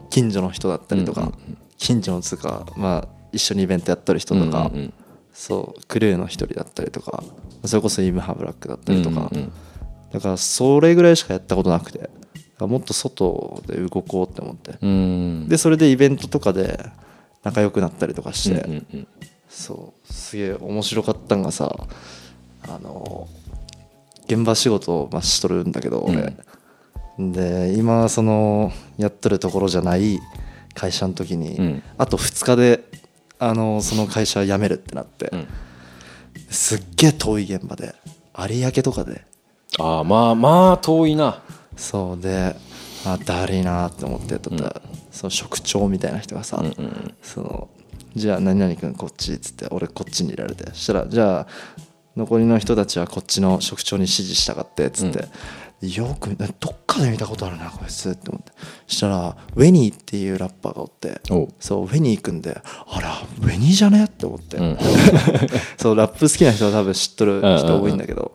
[0.08, 4.92] 近所の人だったりとか、うんうん近所のつうかまあ一緒にイベントやってる人とか、うんうん
[5.32, 7.22] そうクルーの一人だったりとか
[7.66, 9.52] それこそイムハブラックだったりとか、うんうん。
[10.10, 12.08] だからそれぐらいしかやったことなくて
[12.60, 15.48] もっと外で動こうって思って、うん。
[15.48, 16.90] でそれでイベントとかで
[17.44, 19.08] 仲良くなったりとかして、うんうんうん。
[19.48, 21.76] そうすげえ面白かったんがさ
[22.62, 23.28] あの
[24.26, 26.34] 現場仕事をまあしとるんだけど俺、
[27.18, 30.18] で今そのやっとるところじゃない
[30.74, 31.82] 会社の時に、うん。
[31.98, 32.84] あと2日で
[33.38, 35.48] あのその会社辞めるってなって、うん。
[36.48, 37.94] すっげえ遠い現場で
[38.48, 39.24] 有明とかで。
[39.78, 41.42] ああまあまあ遠いな
[41.76, 42.56] そうで
[43.04, 47.14] あだるいなって思ってとったら、その職長みたいな人がさ、うんうん。
[47.22, 47.68] その
[48.14, 51.46] じゃあ何々君こっちっつって俺こっちにいられてそしたらじゃあ
[52.16, 55.28] 残りの人たちはこっちの職長に指示したがってっつって、
[55.86, 58.52] よくどっかで見たことあるなこいつって思って。
[58.86, 61.20] そしたらウェニーっていうラッパーがおって
[61.60, 64.04] そうウェニー君であらウェニーじゃね？
[64.04, 64.78] って思って、うん。
[65.76, 68.32] そうラップ好きな人は多分知っとる人多いんだけど、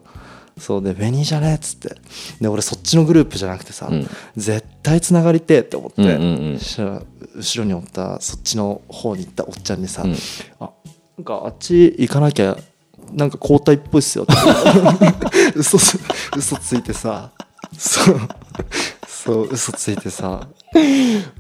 [0.57, 1.95] そうで「紅じゃね」っつって。
[2.39, 4.07] で俺そっちのグループじゃなくてさ、うん。
[4.35, 6.59] 絶対つながりてえって思って、うんうんうん。
[6.59, 7.01] そしたら
[7.35, 10.15] 後ろにおったそっちの方に行ったおっちゃんにさ「うん。
[10.59, 10.69] あ
[11.17, 12.57] なんかあっち行かなきゃ
[13.13, 14.33] なんか交代っぽいっすよ」って。
[15.55, 15.99] 嘘つ
[16.37, 17.31] 嘘ついてさ
[17.77, 18.19] そう
[19.07, 20.47] そう嘘ついてさ。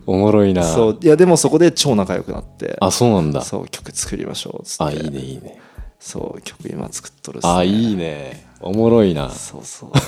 [0.05, 0.63] おもろいな。
[0.63, 2.77] そういやでもそこで超仲良くなって。
[2.79, 3.41] あそうなんだ。
[3.41, 4.83] そう曲作りましょうっつって。
[4.83, 5.59] あいいねいいね。
[5.99, 7.53] そう曲今作っとるっすね。
[7.53, 9.29] あいいねおもろいな。
[9.29, 9.91] そうそう。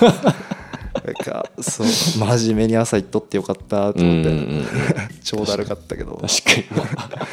[1.06, 4.66] なんかそう真面目に朝行っとってよかったと思って、うんうんうん
[5.24, 6.12] 超だるかったけど。
[6.12, 6.28] 確
[6.68, 7.28] か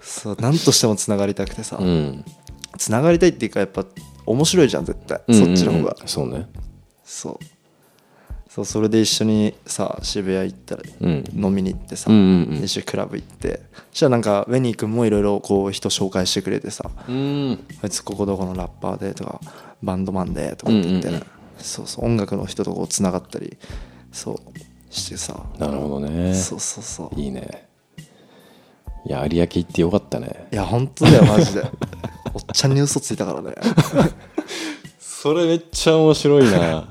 [0.00, 2.24] そう何としてもつながりたくてさ、にうん。
[2.78, 3.84] つながりたいっていうかやっぱ
[4.24, 5.56] 面白いじゃん絶対、うんうんうん。
[5.56, 5.96] そっちの方が。
[6.06, 6.48] そうね。
[7.04, 7.38] そう。
[8.48, 11.24] そうそれで一緒にさ渋谷行ったらうん。
[11.34, 12.64] 飲みに行ってさ、うんうんうん。
[12.64, 13.60] 一緒にクラブ行って。
[13.92, 16.90] そしたらなんかウェニー君もいろいろこう人紹介してくれてさ。
[17.08, 17.64] うん。
[17.82, 19.40] あいつここどこのラッパーでとか
[19.82, 21.26] バンドマンでとかって言って、うんうんうん。
[21.58, 23.56] そうそう音楽の人とこうつながったり
[24.12, 24.36] そう
[24.90, 26.34] してさ、なるほどね。
[26.34, 27.20] そうそうそう。
[27.20, 27.68] いいね。
[29.04, 30.48] いや有明行ってよかったね。
[30.52, 31.62] いや本当だよマジで。
[32.34, 33.54] おっちゃんに嘘ついたからね。
[34.98, 36.88] それめっちゃ面白いな。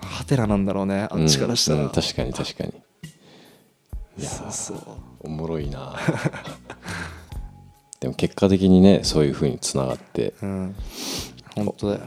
[0.00, 2.70] ハテナなんだろうねあっちからしたら、うんうん確かに確かに。
[4.18, 4.78] いやそうそう。
[5.20, 5.94] おもろいな
[8.00, 10.74] でも結果的にねそういう風につながってうん。
[11.54, 12.00] 本当だよ。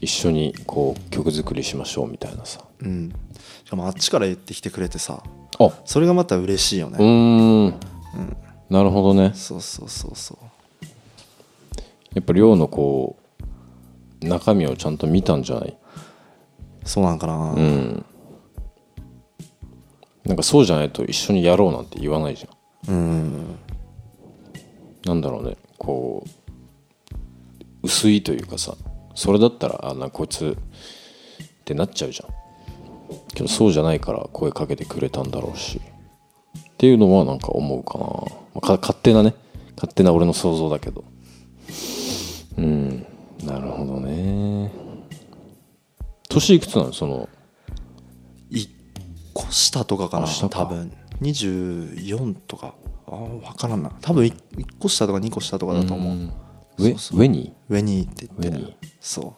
[0.00, 2.64] 一緒にこう曲作りしましょうみたいなさ。
[2.80, 3.12] うん。
[3.64, 5.22] しかもあっちから言ってきてくれてさ
[5.60, 5.70] あ。
[5.84, 7.74] それがまた嬉しいようね、ーん。
[8.68, 9.32] なるほどね。
[9.34, 10.38] そうそうそうそう。
[12.14, 13.16] やっぱ亮のこ
[14.22, 15.76] う中身をちゃんと見たんじゃない？
[16.84, 18.04] そうなんかな、うん。
[20.24, 22.94] なんかそうじゃないと一緒にやろうなんて言わないじゃん。
[22.94, 23.56] うん
[25.04, 25.56] なんだろうね。
[25.78, 26.30] こう
[27.82, 28.76] 薄いというかさ
[29.14, 32.32] それだったらあなこいつってなっちゃうじゃん。
[33.34, 35.80] けどそうじゃないから声かけてくれたんだろうし。
[36.58, 38.12] っていうのはなんか思うかな、ま
[38.56, 39.34] あか勝手なね。
[39.76, 41.04] 勝手な俺の想像だけど。
[42.58, 43.06] うん。
[43.44, 44.72] なるほどね。
[46.28, 46.92] 年いくつなの？
[46.92, 47.28] その
[48.50, 48.68] 1
[49.34, 50.92] 個下とかかな多分。
[51.20, 52.74] 24とか
[53.12, 53.90] あ分からんな。
[54.00, 54.34] 多分 1,
[54.78, 56.32] 個下とか2個下とかだと思う、ん。
[56.78, 57.18] ウェそう。
[57.18, 59.34] ウェニウェニーって言ってそ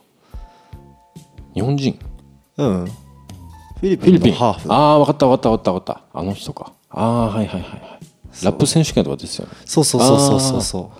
[1.54, 1.98] 日本人？
[2.56, 2.86] ううん。
[2.86, 4.72] フィリピンのハーフ。
[4.72, 5.72] ああ分かった分かった分かった。
[5.72, 6.72] 分かったあの人か。
[6.90, 8.44] ああはいはいはいはい。
[8.44, 9.52] ラップ選手権とかですよね。
[9.64, 10.62] そうそうそうそうそう。
[10.62, 10.92] そ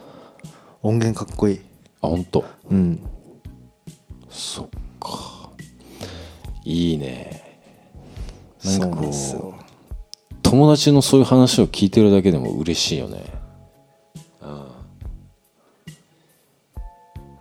[0.42, 0.48] う
[0.82, 1.60] 音源かっこいい。
[2.02, 3.00] あ本当うん。
[4.28, 4.68] そっ
[5.00, 5.50] か。
[6.64, 7.42] いいね。
[8.64, 9.63] なんかこよう
[10.54, 13.24] 友達のそういう話を聞いてるだけでも嬉しいよね。
[14.40, 14.66] うん。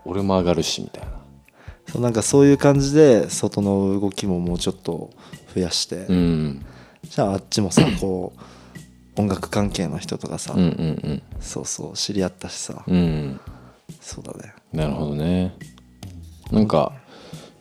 [0.03, 1.11] 俺も上がるしみたいな。
[1.89, 5.11] そうなんかそういう感じで外の動きももうちょっと
[5.53, 6.65] 増やして、うん。
[7.03, 13.39] じゃああっちもさこう音楽関係の人とかさ、うんうんそうそう知り合ったしさ、うんうん。
[14.01, 14.55] そうだね。
[14.71, 15.55] なるほどね。
[16.49, 16.93] なんか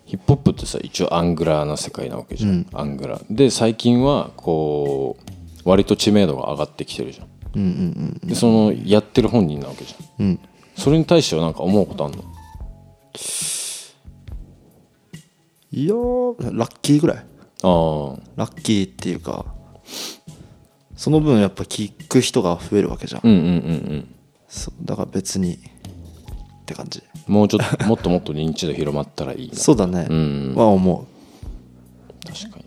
[0.06, 2.66] ヒップホップってさ一応アングラーな世界なわけじゃん、うん。
[2.72, 3.24] アングラー。
[3.28, 5.31] で最近はこう
[5.64, 7.28] 割と知名度が上がってきてるじゃん。
[7.54, 10.24] うんうんでそのやってる本人なわけじゃん。
[10.24, 10.30] うん。
[10.30, 10.40] うん
[10.74, 12.24] それに対しては何か思うことあんの？
[15.70, 17.16] いやーラッキーぐらい。
[17.18, 17.24] ああ。
[18.36, 19.44] ラッキーっていうか
[20.96, 23.48] その分やっぱ聞く人が増えるわけじゃん、うんうんうんう
[23.96, 24.14] ん。
[24.48, 25.58] そうだから別にっ
[26.64, 27.02] て感じ。
[27.26, 29.54] もうちょっともっともっと認知度広まったらいいな。
[29.60, 30.54] そうだね、うん。
[30.56, 31.06] は思
[32.26, 32.64] 確かに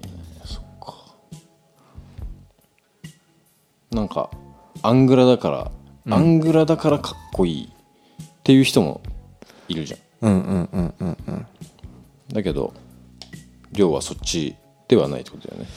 [3.95, 4.29] なんか
[4.84, 5.49] アングラだか
[6.05, 9.01] ら、アングラだからかっこいいっていう人も
[9.69, 10.29] いるじゃん。
[10.29, 11.47] ううんうんうんうんうん。
[12.31, 12.73] だけど
[13.71, 14.55] 亮はそっち
[14.88, 15.69] ではないってことだよね。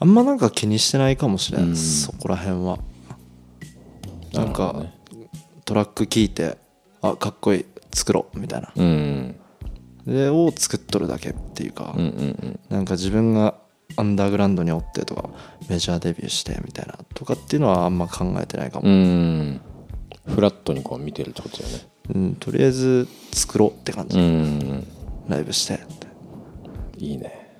[0.00, 1.76] あんまなんか気にしてないかもしれん、うん。
[1.76, 2.78] そこら辺は。
[4.32, 4.94] なんかなるほどね。
[5.64, 6.58] トラック聞いて
[7.02, 7.66] あかっこいい。
[7.94, 8.38] 作ろう。
[8.38, 8.72] みたいな。
[8.74, 9.36] うん。
[10.06, 12.12] でを作っとるだけっていうか、うんうんう
[12.46, 12.60] ん。
[12.68, 13.54] なんか自分が
[13.96, 15.30] アンダーグラウンドにおってとか
[15.68, 19.60] メジャーデビューしてみたいなとかっていうのはあんま考えてないかも、うん。
[20.26, 21.88] フラットにこう見てるってことだよね。
[22.14, 24.86] うんとりあえず作ろうって感じ、うん。
[25.28, 25.74] ライブして。
[25.74, 27.58] っていいね。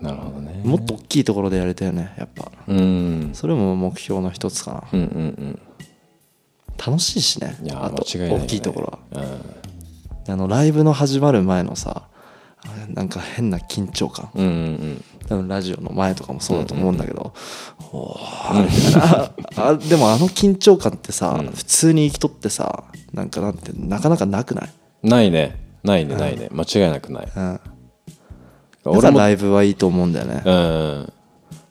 [0.00, 0.62] なるほどね。
[0.64, 2.50] もっと大きいところでやりたいよねやっぱ。
[2.66, 3.30] うん。
[3.34, 4.84] それも目標の一つかな。
[4.92, 5.60] うんうんうん。
[6.84, 9.22] 楽しいしねいやあと大きいところは。
[10.26, 10.32] うん。
[10.32, 12.08] あのライブの始まる前のさ
[12.64, 14.30] あなんか変な緊張感。
[14.34, 17.32] うんうん多分ラジオの前とかもそうだと思うんだけど、
[17.92, 19.68] おーみたいな。
[19.68, 21.46] あでもあの緊張感ってさ、うん。
[21.52, 24.70] 普通に生きとってさなんかなんてなかなかなくない、
[25.04, 25.56] うんないね。
[25.84, 26.48] ないねないね。
[26.50, 27.28] 間違いなくない。
[27.36, 27.60] うん、
[28.86, 30.42] 俺ライブはいいと思うんだよね。
[30.44, 31.12] うん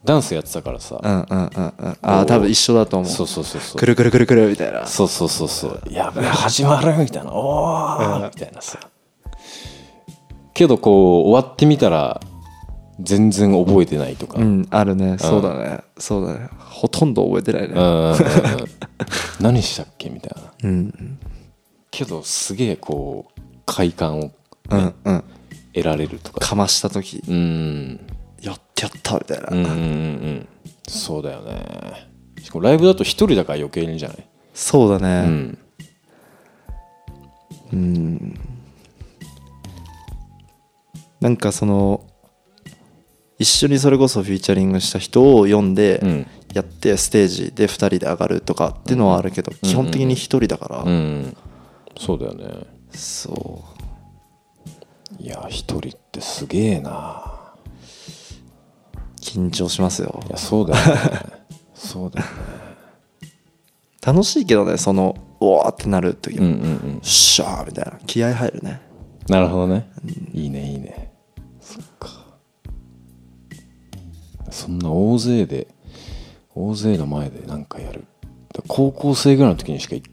[0.06, 0.98] ダンスやってたからさ。
[1.04, 1.98] うんうんうんうん。
[2.02, 3.12] ああ多分一緒だと思う。
[3.12, 3.78] そうそうそうそう。
[3.78, 4.88] くるくるくるくるみたいな。
[4.88, 5.82] そうそうそうそう。
[5.90, 7.34] やべえ始まるみたいな。
[7.34, 8.80] おーみたいなさ。
[10.54, 12.22] けどこう終わってみたら
[13.02, 15.18] 全然覚えてないとか、うんあるね。
[15.18, 15.80] そうだね。
[15.98, 16.50] そうだね。
[16.58, 17.76] ほとんど覚えてないね。
[19.40, 20.52] 何したっけみたいな。
[20.70, 21.20] うん。
[21.92, 24.32] けどすげえこう快感を
[24.70, 25.24] うんうん。
[25.74, 26.40] 得られるとか。
[26.40, 27.24] かました時。
[27.28, 28.00] うん。
[28.42, 30.48] やってやったみたいな、うんうんうんうん。
[30.88, 32.10] そうだよね。
[32.42, 34.28] しかもライブだと一人だから余計にじゃない？
[34.54, 35.28] そうだね。
[35.28, 35.58] うん。
[37.74, 38.40] うん。
[41.22, 42.02] なんかその
[43.40, 46.28] 一緒にそれこそフィーチャリングした人を読んでうん。
[46.54, 50.84] やってステージで2人で上がるとかっていうのはあるけど基本的に1人だから。
[50.84, 51.38] うん。
[51.98, 52.66] そうだよね。
[52.92, 53.64] そ
[55.20, 57.54] いや一人ってすげえな。
[58.96, 60.22] う緊張しますよ。
[60.28, 61.02] いやそうだよね。
[61.76, 62.32] そうだよね。
[64.04, 66.66] 楽しいけどねそのうわーってなる時はうんうんう
[66.98, 67.00] ん。
[67.04, 67.92] シャーみたいな。
[68.08, 68.82] 気合入るね。
[69.30, 69.88] なるほどね、
[70.34, 71.09] いいねいいね
[74.52, 75.68] そんな大勢で
[76.56, 78.06] 大勢の前で何かやる。
[78.68, 80.04] 高校生ぐらいの時にしかい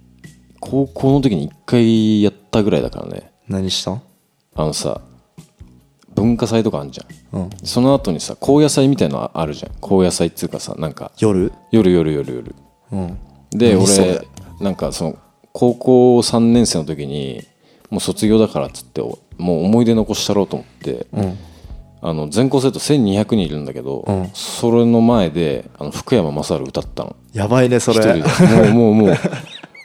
[0.60, 3.32] 高校の時に1回やったぐらいだからね。
[3.48, 3.92] 何した？
[3.92, 4.02] ん
[4.54, 5.00] あのさ
[6.14, 7.40] 文化祭とかあんじゃん。
[7.40, 7.50] うん。
[7.64, 9.72] その後にさ高野祭みたいのあるじゃん。
[9.80, 11.52] 高野祭っつうかさなんか夜？
[11.70, 12.54] 夜夜夜夜。
[12.92, 13.18] うん。
[13.50, 14.26] で俺
[14.60, 15.18] なんかその
[15.52, 17.42] 高校3年生の時に
[17.90, 21.38] もう卒業だからっつってもう思い出残したろうと思って、うん
[22.08, 24.30] あの全校生徒1200人いるんだけど、うん。
[24.32, 27.16] それの前であの福山雅治歌ったの。
[27.32, 28.00] やばいねそれ。
[28.00, 28.22] で。
[28.72, 29.12] もうもうも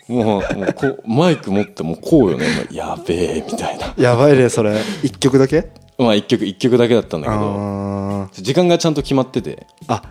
[0.08, 2.46] うもうもうこうマイク持ってもうこうよね。
[2.72, 3.96] やべえみたいな。
[3.98, 4.80] やばいねそれ。
[5.02, 5.72] 一曲だけ？
[5.98, 8.30] まあ1曲一曲だけだったんだけど。
[8.34, 9.66] 時間がちゃんと決まってて。
[9.88, 10.04] あ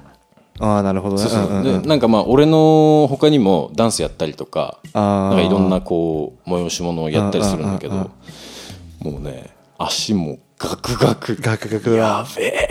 [0.59, 1.23] あーなるほどね。
[1.23, 1.43] そうそう。
[1.43, 1.83] うんうんうん。
[1.83, 8.11] でなんかまあ俺の他にもダンスやったりとかなんかいろんなこう催し物をやったりするんだけど
[8.99, 11.37] もうね足もガクガク。
[11.41, 12.69] ガクガクやべえ。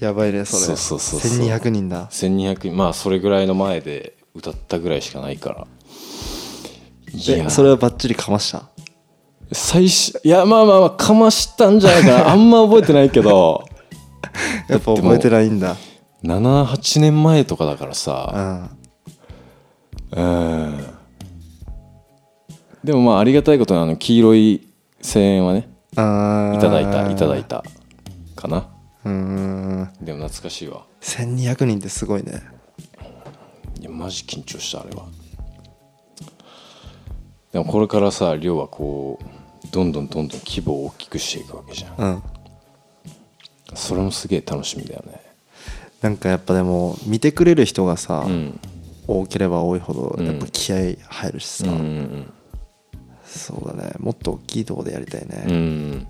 [0.00, 0.62] やばいねそれ。
[0.62, 1.46] そうそうそうそう。
[1.46, 2.06] 1200人だ。
[2.08, 5.66] 1200まあそれぐらいの前で歌ったぐらいしかないから。
[7.12, 8.64] いでそれはバッチリかました？
[9.52, 12.30] 最初いやまあまあまあかましたんじゃないかな。
[12.32, 13.64] あんま覚えてないけど。
[14.68, 15.76] やっぱ覚えてないんだ。
[16.24, 18.70] 78年前とかだからさ。
[20.14, 20.24] うん。
[20.24, 20.86] うん。
[22.84, 24.67] でもまあありがたいことにあの黄色い
[25.02, 26.56] 声援はねあー。
[26.56, 27.64] いただいたいただいた。
[28.36, 28.68] かな。
[29.04, 29.90] うーん。
[30.00, 30.84] でも懐かしいわ。
[31.00, 32.42] 1200人ってすごいね。
[33.80, 35.06] いやマジ緊張したあれは。
[37.52, 41.94] でもこれからさ亮はこうどんどんどんどん規模を大きくしていくわけじゃん。
[41.96, 42.22] うん。
[43.74, 45.20] それもすげえ楽しみだよね。
[46.00, 48.60] なんかやっぱでも見てくれる人がさ、うん。
[49.08, 52.32] 多ければ多いほどうんやっぱ気合入るしさ、うんうん
[53.28, 53.92] そうだね。
[53.98, 55.54] もっと大きいとこでやりたいうんうね
[55.96, 56.08] ん。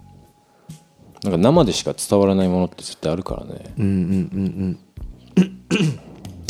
[1.25, 3.75] なんか生でしか伝わらないものって絶対あるからね。
[3.79, 4.79] うんうんうん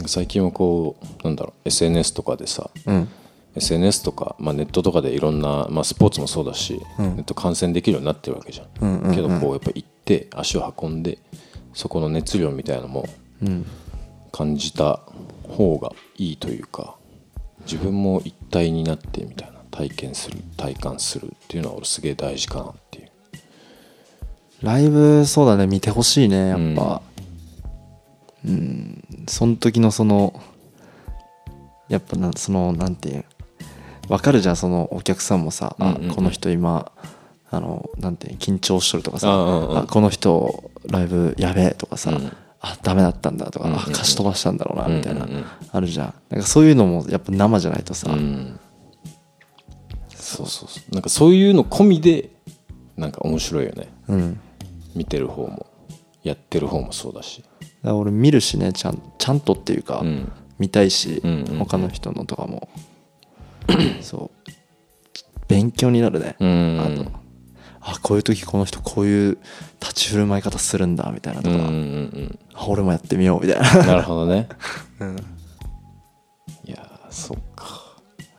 [0.07, 2.95] 最近はこうなんだろう SNS とかでさうん。
[2.95, 3.09] うん
[3.57, 7.17] SNS とか、まあ、ネットとかでいろんな、まあ、スポーツもそうだし、うん。
[7.17, 9.15] ネット観戦できるようになってるわけじゃん,、うんうんうん。
[9.17, 11.19] けどこうやっぱ行って足を運んで
[11.73, 13.07] そこの熱量みたいなのも
[13.43, 13.67] うん。
[14.31, 15.01] 感じた
[15.49, 16.95] 方がいいというか
[17.63, 23.09] 自分も一体になってみたいな体験する体感するっていうのは俺すげえ大事かなっていう。
[24.61, 27.01] ライブそうだね見てほしいねやっぱ。
[28.45, 30.41] うんその時のその
[31.89, 33.25] やっぱなそのなんていう
[34.09, 36.11] わかるじゃんそのお客さんもさ、うんうんうん。
[36.11, 36.91] あこの人今
[37.51, 39.79] あのなんていう緊張しとるとかさあうんうん。
[39.79, 42.33] あこの人ライブやべえとかさ、うん。
[42.61, 43.85] あダメだったんだとか、うんうんうん。
[43.85, 45.31] あ貸し飛ばしたんだろうなみたいな、うん。
[45.31, 46.15] うんうんあるじゃん。
[46.31, 48.59] なんかそういうのもやっぱ生じゃないとさ、うん
[50.29, 50.95] そうそうそう。
[50.95, 52.31] なんかそういうの込みで
[52.97, 53.89] なんか面白いよね。
[54.09, 54.41] うん。
[54.95, 55.67] 見てる方も
[56.23, 57.43] やってる方もそうだし。
[57.83, 60.31] だ俺見るしねちゃんちゃんとっていうか、うん。
[60.59, 61.59] 見たいし、うんうんうん。
[61.61, 62.69] 他の人のとかも。
[64.03, 64.51] そう。
[65.49, 66.81] 勉強になるね、うん。
[66.81, 67.13] あの
[67.81, 69.39] あこういう時この人こういう
[69.81, 74.49] 立ち振る舞い方するんだみたいなとか、うんうんうんあ俺もやってみようみたいな、なるほどね。
[75.01, 75.17] うん、
[76.67, 77.97] いやーそっか。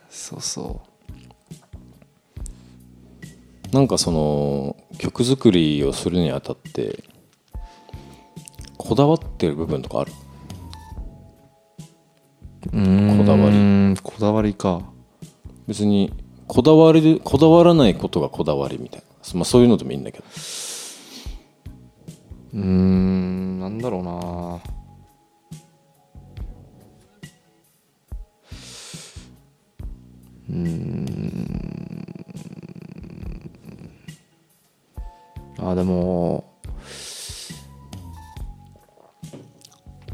[0.10, 0.82] そうそ
[3.71, 7.03] なんかその曲作りをするにあたって
[8.77, 10.12] こだわってる部分とかある？
[12.71, 13.95] こだわり。
[14.01, 14.82] こだわりか。
[15.67, 16.12] 別に
[16.47, 19.05] こだわりこだわらないことがこだわりみたいな、
[19.36, 20.25] まあ、そういうのでもいいんだけど。
[22.53, 23.60] うーん。
[23.60, 24.62] なんだろうな。
[30.49, 31.20] うーん
[35.62, 36.53] あでも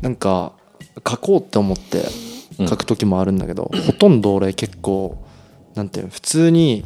[0.02, 0.54] なんか
[1.08, 2.06] 書こうって思って
[2.58, 2.68] うん。
[2.68, 5.22] 書く時もあるんだけど、ほとんど俺結構
[5.74, 6.86] なんていうの普通に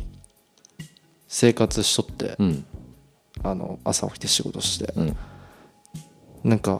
[1.27, 2.65] 生活しとって、うん。
[3.43, 5.17] あの朝起きて仕事して、うん。
[6.43, 6.79] なんか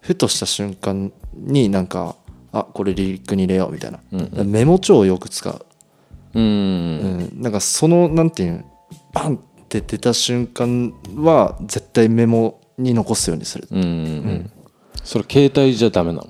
[0.00, 2.14] ふとした瞬間になんか
[2.52, 5.66] あこれリリックに入れようみたいな、うんメモ帳をよく使う、
[6.34, 8.64] うんうんなんかそのなんていうの
[9.12, 14.50] バンて出た瞬間は絶対メモに残すようにする、うんうんうん。
[15.04, 16.28] それ携帯じゃダメなの？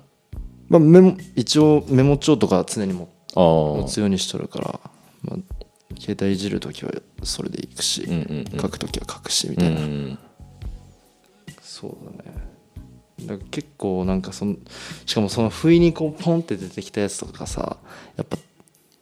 [0.68, 4.80] まあ、メモ一応メモ帳とか常にもあ持あつようにしとるから、
[5.22, 5.38] まあ、
[5.98, 8.60] 携帯いじる時はそれでいくし、うんうんうん。
[8.60, 10.18] 書く時は書くしみうたいな、ん
[11.62, 12.34] そうだね。
[13.20, 14.56] だから結構なんかその
[15.06, 17.78] しかもその不意にこうポンって出てきたやつとかさ
[18.16, 18.36] やっぱ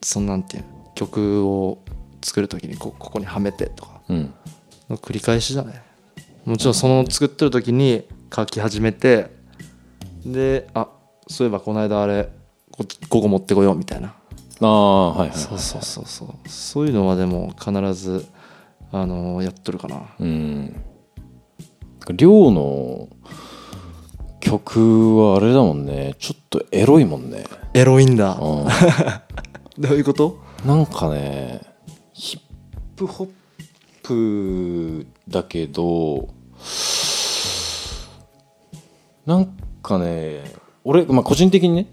[0.02, 1.82] そのなんていうの曲を
[2.22, 3.90] 作る時にこここにはめてとか。
[3.90, 5.82] うんの繰り返しだね。
[6.44, 9.30] もちろんその作ってる時に書き始めて
[10.24, 10.88] であ
[11.26, 12.28] そういえばこの間あれ
[12.70, 14.14] こここ持ってこようみたいな。
[14.60, 16.48] ああはいはいそうそうそうそう。
[16.48, 18.26] そういうのはでも必ず
[18.92, 20.02] あのやっとるかな。
[20.20, 20.82] うん。
[22.14, 23.08] 亮の
[24.40, 26.14] 曲はあれだもんね。
[26.18, 27.44] ちょっとエロいもんね。
[27.74, 28.34] エロいんだ。
[28.34, 28.66] う
[29.78, 30.38] どういうこと？
[30.64, 31.60] んなんかね
[32.12, 32.40] ヒッ
[32.96, 33.28] プホッ
[34.06, 36.28] プだけど
[39.26, 40.44] なんかね
[40.84, 41.86] 俺、まあ、個人的にね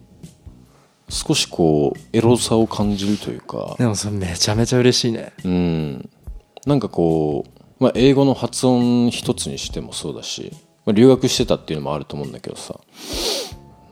[1.10, 5.34] 少しこうエロさを感じるというかでもそれめちゃめちゃ嬉しいね。
[5.44, 6.10] うん。
[6.66, 7.46] なんかこ
[7.80, 10.54] う、まあ、英語の発音一つにしてもそうだし、
[10.86, 12.80] まあ、留学してたっていうのもあると思うんだけどさ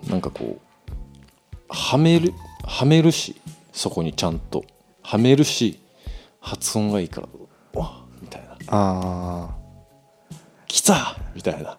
[0.10, 0.92] なんかこう
[1.70, 3.36] はめるはめるし
[3.72, 4.64] そこにちゃんと。
[5.04, 5.80] はめるし
[6.40, 7.28] 発音がいいから
[7.80, 8.58] わみたいな。
[8.68, 9.50] あ
[10.68, 11.18] 来た！
[11.36, 11.78] みたいな。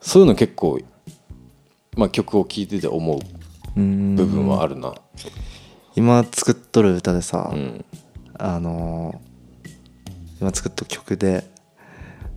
[0.00, 0.80] そういうの結構、
[1.96, 3.18] まあ、曲を聴いてて思う
[3.76, 4.16] うん。
[4.16, 4.94] 部分はあるな。
[5.96, 7.84] 今作っとる歌でさ、うん。
[8.38, 9.34] あのー
[10.40, 11.48] 今作っとる曲で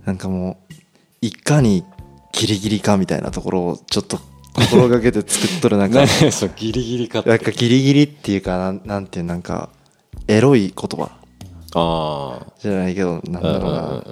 [0.05, 0.73] なんかもう
[1.19, 1.83] いかに
[2.31, 4.19] ギリギリかみたいなところをちょっと
[4.53, 7.29] 心がけて作っとるなんか何そうギリギリかって。
[7.29, 9.69] なんかギリギリっていうかなんなんていうなんか
[10.27, 11.16] エロい言葉
[11.77, 14.03] ああじゃないけどなんだろ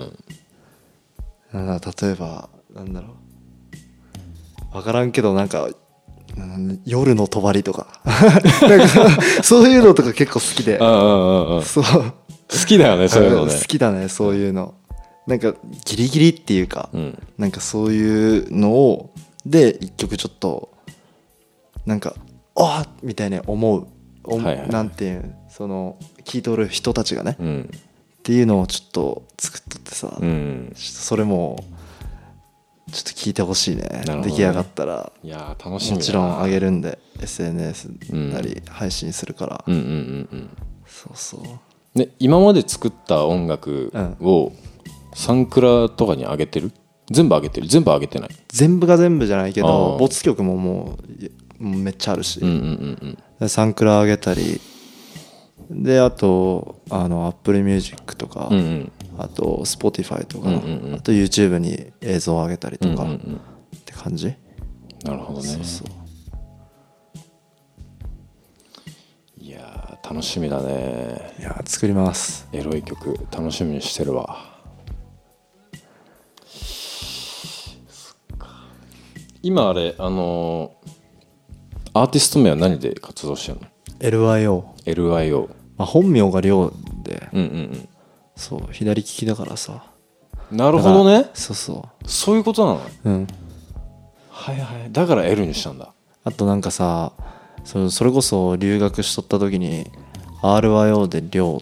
[1.53, 4.73] うな,、なんだ例えばなんだろう。
[4.73, 5.69] 分からんけどなんか
[6.85, 7.87] 夜の帳とか。
[8.67, 10.77] なんかそういうのとか結構好きで。
[10.77, 11.83] そう。
[11.83, 13.53] 好きだよねそういうのね。
[13.57, 14.73] 好きだねそういうの。
[15.27, 15.55] なんか
[15.85, 17.23] ギリギリっていうか、うん。
[17.37, 19.11] なんかそういうのを
[19.45, 20.69] で一曲ちょっと
[21.85, 22.13] なんか
[22.55, 23.87] あっみたいに思う、
[24.25, 24.69] おはいはい。
[24.69, 27.71] なんていうその聞いとる人たちがね、っうん。
[28.23, 30.73] ていうのをちょっと作っとってさ、うん。
[30.75, 31.63] それも
[32.91, 33.83] ちょっと聞いてほしいね。
[34.05, 34.21] ね。
[34.23, 35.11] 出来上がったら。
[35.23, 40.49] いやー楽しみもちろん上げるんで SNS なり配信するから、うんうんうんうん。
[40.85, 41.41] そうそう。
[41.97, 44.51] で今まで作った音楽を
[45.13, 46.71] サンクラとかに上げてる？
[47.11, 47.67] 全部上げてる？
[47.67, 48.29] 全部上げてない？
[48.49, 50.97] 全部が全部じゃないけあどー没曲もも
[51.59, 52.57] うめっちゃあるし、うんうんう
[53.05, 53.17] ん。
[53.39, 54.59] でサンクラ上げたり
[55.69, 58.65] であとあの Apple Music とか、うんうん。
[58.65, 60.95] うんあと Spotify とか、うんうんうん。
[60.95, 63.35] あと YouTube に映像を上げたりとか、うんうんうん。
[63.77, 64.35] って感じ、
[65.05, 65.47] なるほどね。
[65.47, 65.87] そうそう。
[69.41, 71.33] いやー楽しみだね。
[71.39, 72.49] いや作ります。
[72.51, 74.53] エロい曲楽しみにしてるわ。
[79.41, 80.91] 今あれあのー
[81.93, 83.67] アーティスト名は何で活動してるの？
[83.99, 86.71] LYO、LIO まあ、本名が亮
[87.03, 87.29] で。
[87.33, 87.89] うんうん
[88.37, 89.85] そう左利きだからさ。
[90.51, 91.29] うんなるほどね。
[91.33, 92.81] そうそそういうことなの？
[93.05, 93.27] ううん。
[94.29, 94.91] はいはい。
[94.91, 95.91] だから L にしたんだ。
[96.23, 97.13] あとなんかさ
[97.63, 99.87] そそれこそ留学しとった時に
[100.43, 101.61] RYO で亮。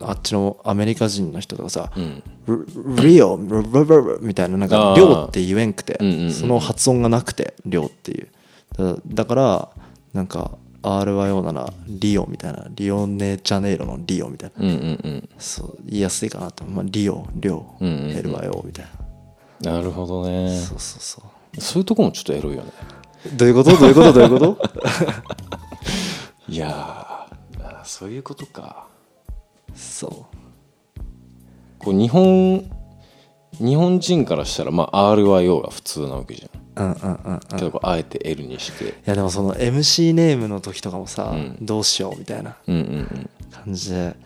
[0.00, 2.22] あっちのアメリカ人の人とかさうん
[3.00, 6.32] 「リオ」ルルルルみたいななんかあー「亮」って言えんくてうんうんうん。
[6.32, 8.28] その発音がなくて「亮」っていう。
[8.76, 9.68] だだから
[10.12, 12.66] なんか RYO なら「リオ」みたいな。
[12.70, 14.64] リオネジャネイロの「リオ」みたいな。
[14.64, 15.28] うんうんうん。
[15.38, 18.16] そう言いやすいかなと、まあ、リオ、リオ、うんうんうん。
[18.16, 18.86] LYO みたい
[19.62, 20.58] な、なるほどね。
[20.60, 21.60] そうそうそう。
[21.60, 22.70] そういうとこもちょっとエロいよね。
[23.36, 23.76] どういうこと？
[23.76, 24.12] どういうこと？
[24.12, 24.58] どういうこと？
[26.48, 27.26] いや
[27.84, 28.86] そういうことか。
[29.74, 30.26] そ
[31.78, 32.70] こう日本
[33.58, 37.34] 日本人からしたらまあ RYO が普通なわけじゃんううんうんうん。
[37.34, 38.84] うんあえて L にして。
[38.84, 41.56] いやでもその MC ネームの時とかもさ、うん。
[41.60, 44.16] どうしようみたいなうんうん感じで。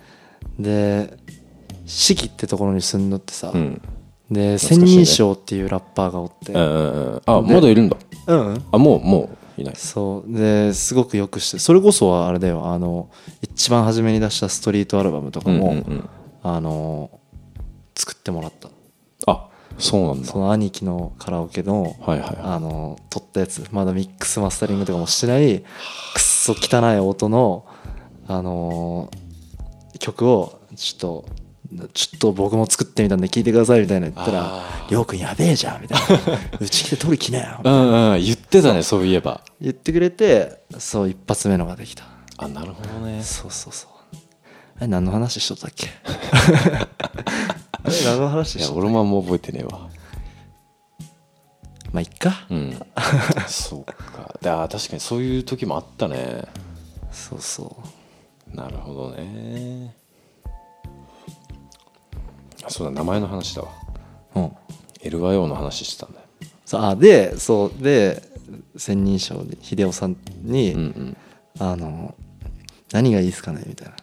[0.58, 1.16] で
[1.86, 3.60] 四季ってところに住んどってさ、うん。
[3.60, 3.82] うん
[4.30, 6.52] で千人称っていうラッパーがおって。
[6.52, 7.22] うんうんうん。
[7.26, 7.96] あまだいるんだ。
[8.28, 8.64] うんうん。
[8.70, 9.76] あもうもういない。
[9.76, 10.32] そう。
[10.32, 12.66] ですごくよくしてそれこそはあれだよ。
[12.66, 13.10] あの
[13.42, 16.08] 一番初めに出したストリートアルバムとかも、うんうんうん。
[16.44, 17.10] あの
[17.96, 18.68] 作ってもらった。
[18.68, 18.70] あ
[19.80, 20.26] そうなんだ。
[20.28, 22.36] その兄貴のカラオケのはいはいはい。
[22.42, 25.66] あの撮ったやつまだミックスマスタリングとかもしてないくっ
[26.20, 27.64] そ汚い音の
[28.28, 29.10] あの
[29.98, 31.24] 曲をちょっと
[31.94, 39.40] ちょっと僕も作ってみたんで聞いてくださいみたいな言ったらあ「りょうくんやべえじゃん」みたいな「うち来て撮り来なよ」うんうん言ってたねそういえば。
[39.60, 42.04] 言ってくれてそう一発目のができた。
[42.38, 43.22] あなるほどね。
[43.22, 43.90] そうそうそう。
[44.78, 45.88] あれ何の話しとったっけ？
[47.84, 49.88] あれ何の話いやしとった俺もあんま覚えてねえわ。
[51.92, 52.46] まあいっか。
[52.50, 52.80] うん。
[53.48, 54.38] そうか。
[54.40, 56.44] であ確かにそういう時もあったね。
[57.10, 57.76] そうそ
[58.52, 58.56] う。
[58.56, 59.94] なるほどね。
[62.64, 63.68] あそうだ名前の話だわ。
[64.34, 64.52] うん。
[65.02, 66.26] LYO の話してたんだよ。
[66.64, 68.22] そうあでそうで
[68.76, 71.16] 千人称で秀夫さんに、うんうん。
[71.58, 72.14] あの
[72.92, 73.94] 何がいいですかねみたいな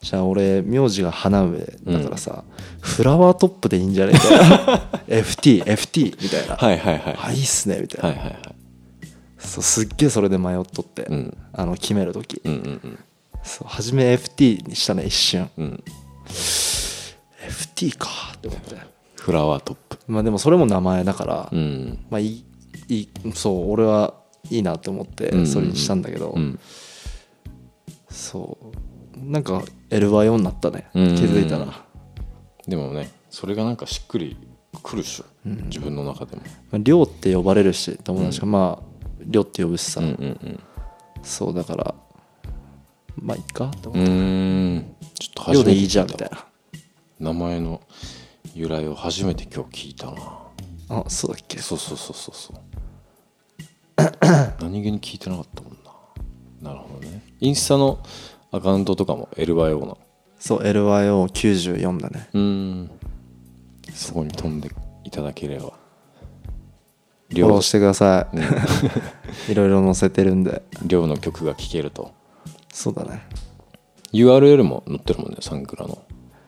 [0.00, 2.44] じゃあ俺名字が花上だからさ、
[2.80, 4.78] フラワートップでいいんじゃねみたいな。
[5.08, 6.56] FTFT みたいな。
[6.56, 7.18] はいはいはい。
[7.20, 8.42] あいいっすねみたいな、はいはいはい。
[9.38, 11.36] そうすっげえそれで迷っとって、うん。
[11.52, 12.54] あの決める時、うんう
[12.88, 12.98] ん
[13.42, 15.48] そう初め FT にしたね一瞬。
[15.56, 15.64] うん。
[15.64, 15.84] うん
[17.46, 18.76] FT かって思って。
[19.14, 19.98] フラワートップ。
[20.08, 22.04] まあでもそれも名前だから、うん。
[22.10, 22.44] まあいい
[22.88, 24.14] いいそう俺は
[24.50, 25.46] いいなって思ってうんうんうん。
[25.46, 26.58] それにしたんだけど、うん。
[28.08, 28.76] そう
[29.16, 30.88] なんか LYO になったね。
[30.92, 31.06] 気うん。
[31.14, 31.84] づいたら、ま
[32.68, 34.36] でもねそれがなんかしっくり
[34.82, 36.42] くるでしょ、自分の中でも。
[36.72, 38.86] あ、りょうって呼ばれるし友達が、まあ
[39.24, 40.60] りょうって呼ぶしさ、うんうん
[41.22, 41.94] そうだから
[43.16, 43.70] まあいいか？
[43.82, 44.96] と思うんうってーん。
[45.18, 46.46] ちょっとりょう初めてでいいじゃんみたいな。
[47.18, 47.80] 名前の
[48.54, 50.38] 由来を初めて今日聞いたな。
[50.88, 51.58] あそうだっけ？
[51.58, 52.56] そうそうそうそうそう。
[54.60, 55.72] 何気に聞いてなかったもん
[56.62, 56.70] な。
[56.70, 57.22] なるほどね。
[57.40, 57.98] インスタの
[58.52, 59.86] アカウントとかも LYO な。
[59.86, 59.98] の
[60.38, 62.28] そう LYO94 だね。
[62.32, 62.90] うーん。
[63.92, 64.70] そこに飛んで
[65.04, 65.72] いただければ。
[67.30, 68.36] フォローしてください。
[69.52, 70.62] いろいろ載せてるんで。
[70.84, 72.12] 量の曲が聴けると。
[72.72, 73.22] そうだね。
[74.12, 75.98] URL も載ってるもんねサンクラの。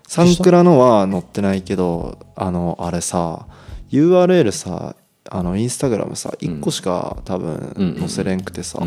[0.07, 3.46] サンクラのは載ってないけどあのあれさ
[3.90, 4.96] URL さ
[5.30, 8.80] あのインスタグラムさ1個しか多分うん載せれんくてさ、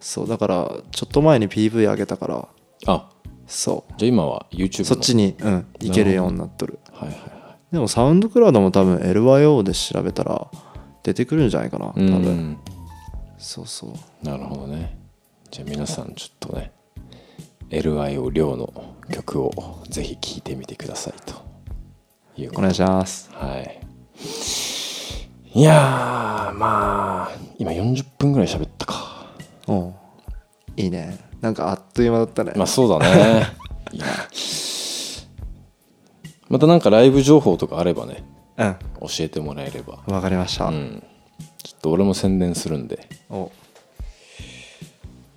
[0.00, 2.48] そうだからちょっと前に PV 上げたから
[2.86, 3.10] あ。
[3.46, 3.92] そう。
[3.98, 4.84] じゃあ今は YouTube の。
[4.86, 6.78] そっちにうんいけるようになっとる。
[6.92, 10.46] はいはいはでもサウンドクラウドも多分 LYO で調べたら
[11.02, 12.56] 出てくるんじゃないかな多いう
[13.36, 14.26] そうそう。
[14.26, 14.96] なるほどね。
[15.50, 16.72] じゃあ皆さんちょっとね
[17.70, 21.34] LIO 量の曲をぜひ聴いてみてくださいと
[22.40, 23.30] いうことお願いします。
[23.32, 24.73] はい
[25.56, 29.28] いやーまあ今40分ぐらい喋ったか。
[29.68, 29.94] おう
[30.76, 31.16] いいね。
[31.40, 33.46] なんかあっという間だったね、まあそうだね。
[33.92, 34.04] いや。
[36.48, 38.24] またなんかライブ情報とかあればね
[38.58, 38.76] うん。
[39.02, 40.00] 教えてもらえれば。
[40.06, 41.04] わかりました、うん。
[41.62, 43.08] ちょっと俺も宣伝するんで。
[43.30, 43.52] お。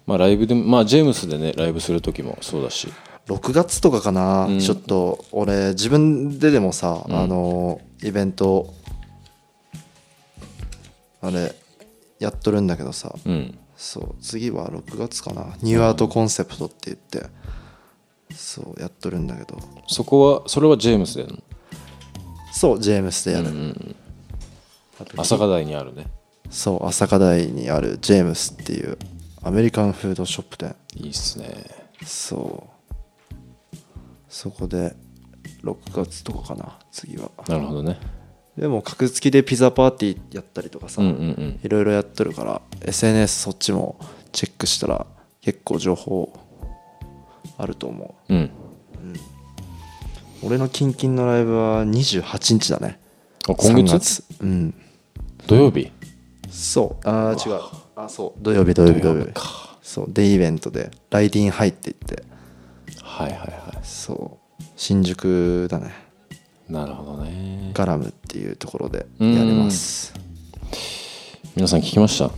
[0.07, 2.87] まあライブでもまあジェームスでねライブする時もそうだし。
[3.27, 4.59] 6月とかかな、うん。
[4.59, 7.15] ちょっと俺自分ででもさ、うん。
[7.15, 8.73] あのイベント
[11.21, 11.55] あれ
[12.19, 13.13] やっとるんだけどさ。
[13.25, 13.57] うん。
[13.75, 15.55] そう次は6月かな。
[15.61, 17.29] ニューアートコンセプトって言って
[18.33, 19.59] そうやっとるんだけど。
[19.87, 21.43] そこはそれはジェームスでやるの？
[22.51, 23.95] そうジェームスでやる、うん
[25.15, 26.07] 朝霞台にあるね。
[26.49, 28.97] そう朝霞台にあるジェームスっていう
[29.43, 30.75] アメリカンフードショップ店。
[30.95, 31.65] いいっすね。
[32.03, 32.67] そ
[33.73, 33.77] う。
[34.27, 34.95] そこで
[35.63, 37.29] 6月とかかな次は。
[37.47, 37.99] なるほどね
[38.57, 41.59] でも格付きでピザパーティーやったりとかさ、うんうんうん。
[41.63, 43.99] いろいろやってるから SNS そっちも
[44.31, 45.05] チェックしたら
[45.41, 46.33] 結構情報
[47.57, 48.33] あると思う。
[48.33, 48.37] ん。
[48.37, 48.49] う
[50.43, 52.99] 俺のキンキンのライブは28日だね。
[53.47, 54.23] あ今月？3月。
[54.41, 54.73] うん。
[55.45, 55.91] 土曜日？
[56.49, 57.07] そう。
[57.07, 57.59] ああ違う。
[57.95, 58.43] あそう。
[58.43, 59.77] 土曜日土曜日土曜日か。
[59.81, 60.05] そう。
[60.09, 62.23] デイイベントでライディンハイって言って。
[63.03, 64.63] はいはいはそう。
[64.75, 65.87] 新宿だね。
[65.87, 65.91] い
[66.69, 67.71] なるほどね。
[67.73, 70.13] ガラムっていうところでやります。
[71.55, 72.29] 皆さん聞きました？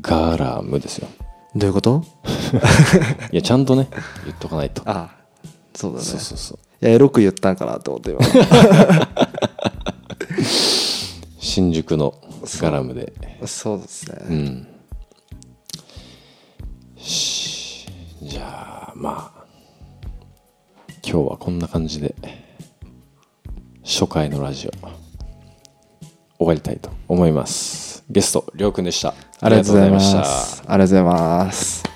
[0.00, 1.08] ガラムですよ。
[1.56, 2.04] どういうこと？
[3.32, 3.88] いやちゃんとね
[4.24, 4.82] 言っとかないと。
[4.86, 5.10] あ
[5.74, 6.04] そうだね。
[6.04, 6.58] そうそうそう。
[6.84, 8.20] いやエロく言ったんかなと思って今。
[11.40, 12.14] 新宿の
[12.60, 13.12] ガラムで。
[13.46, 14.66] そうですね、うん。
[16.96, 17.86] し
[18.22, 19.44] じゃあまあ
[21.04, 22.14] 今日はこんな感じで
[23.84, 24.70] 初回のラジオ。
[26.38, 28.04] 終わりたいと思います。
[28.10, 29.14] ゲストりょうくんでした。
[29.40, 30.24] ありがとうございました。
[30.24, 31.91] すありがとうございます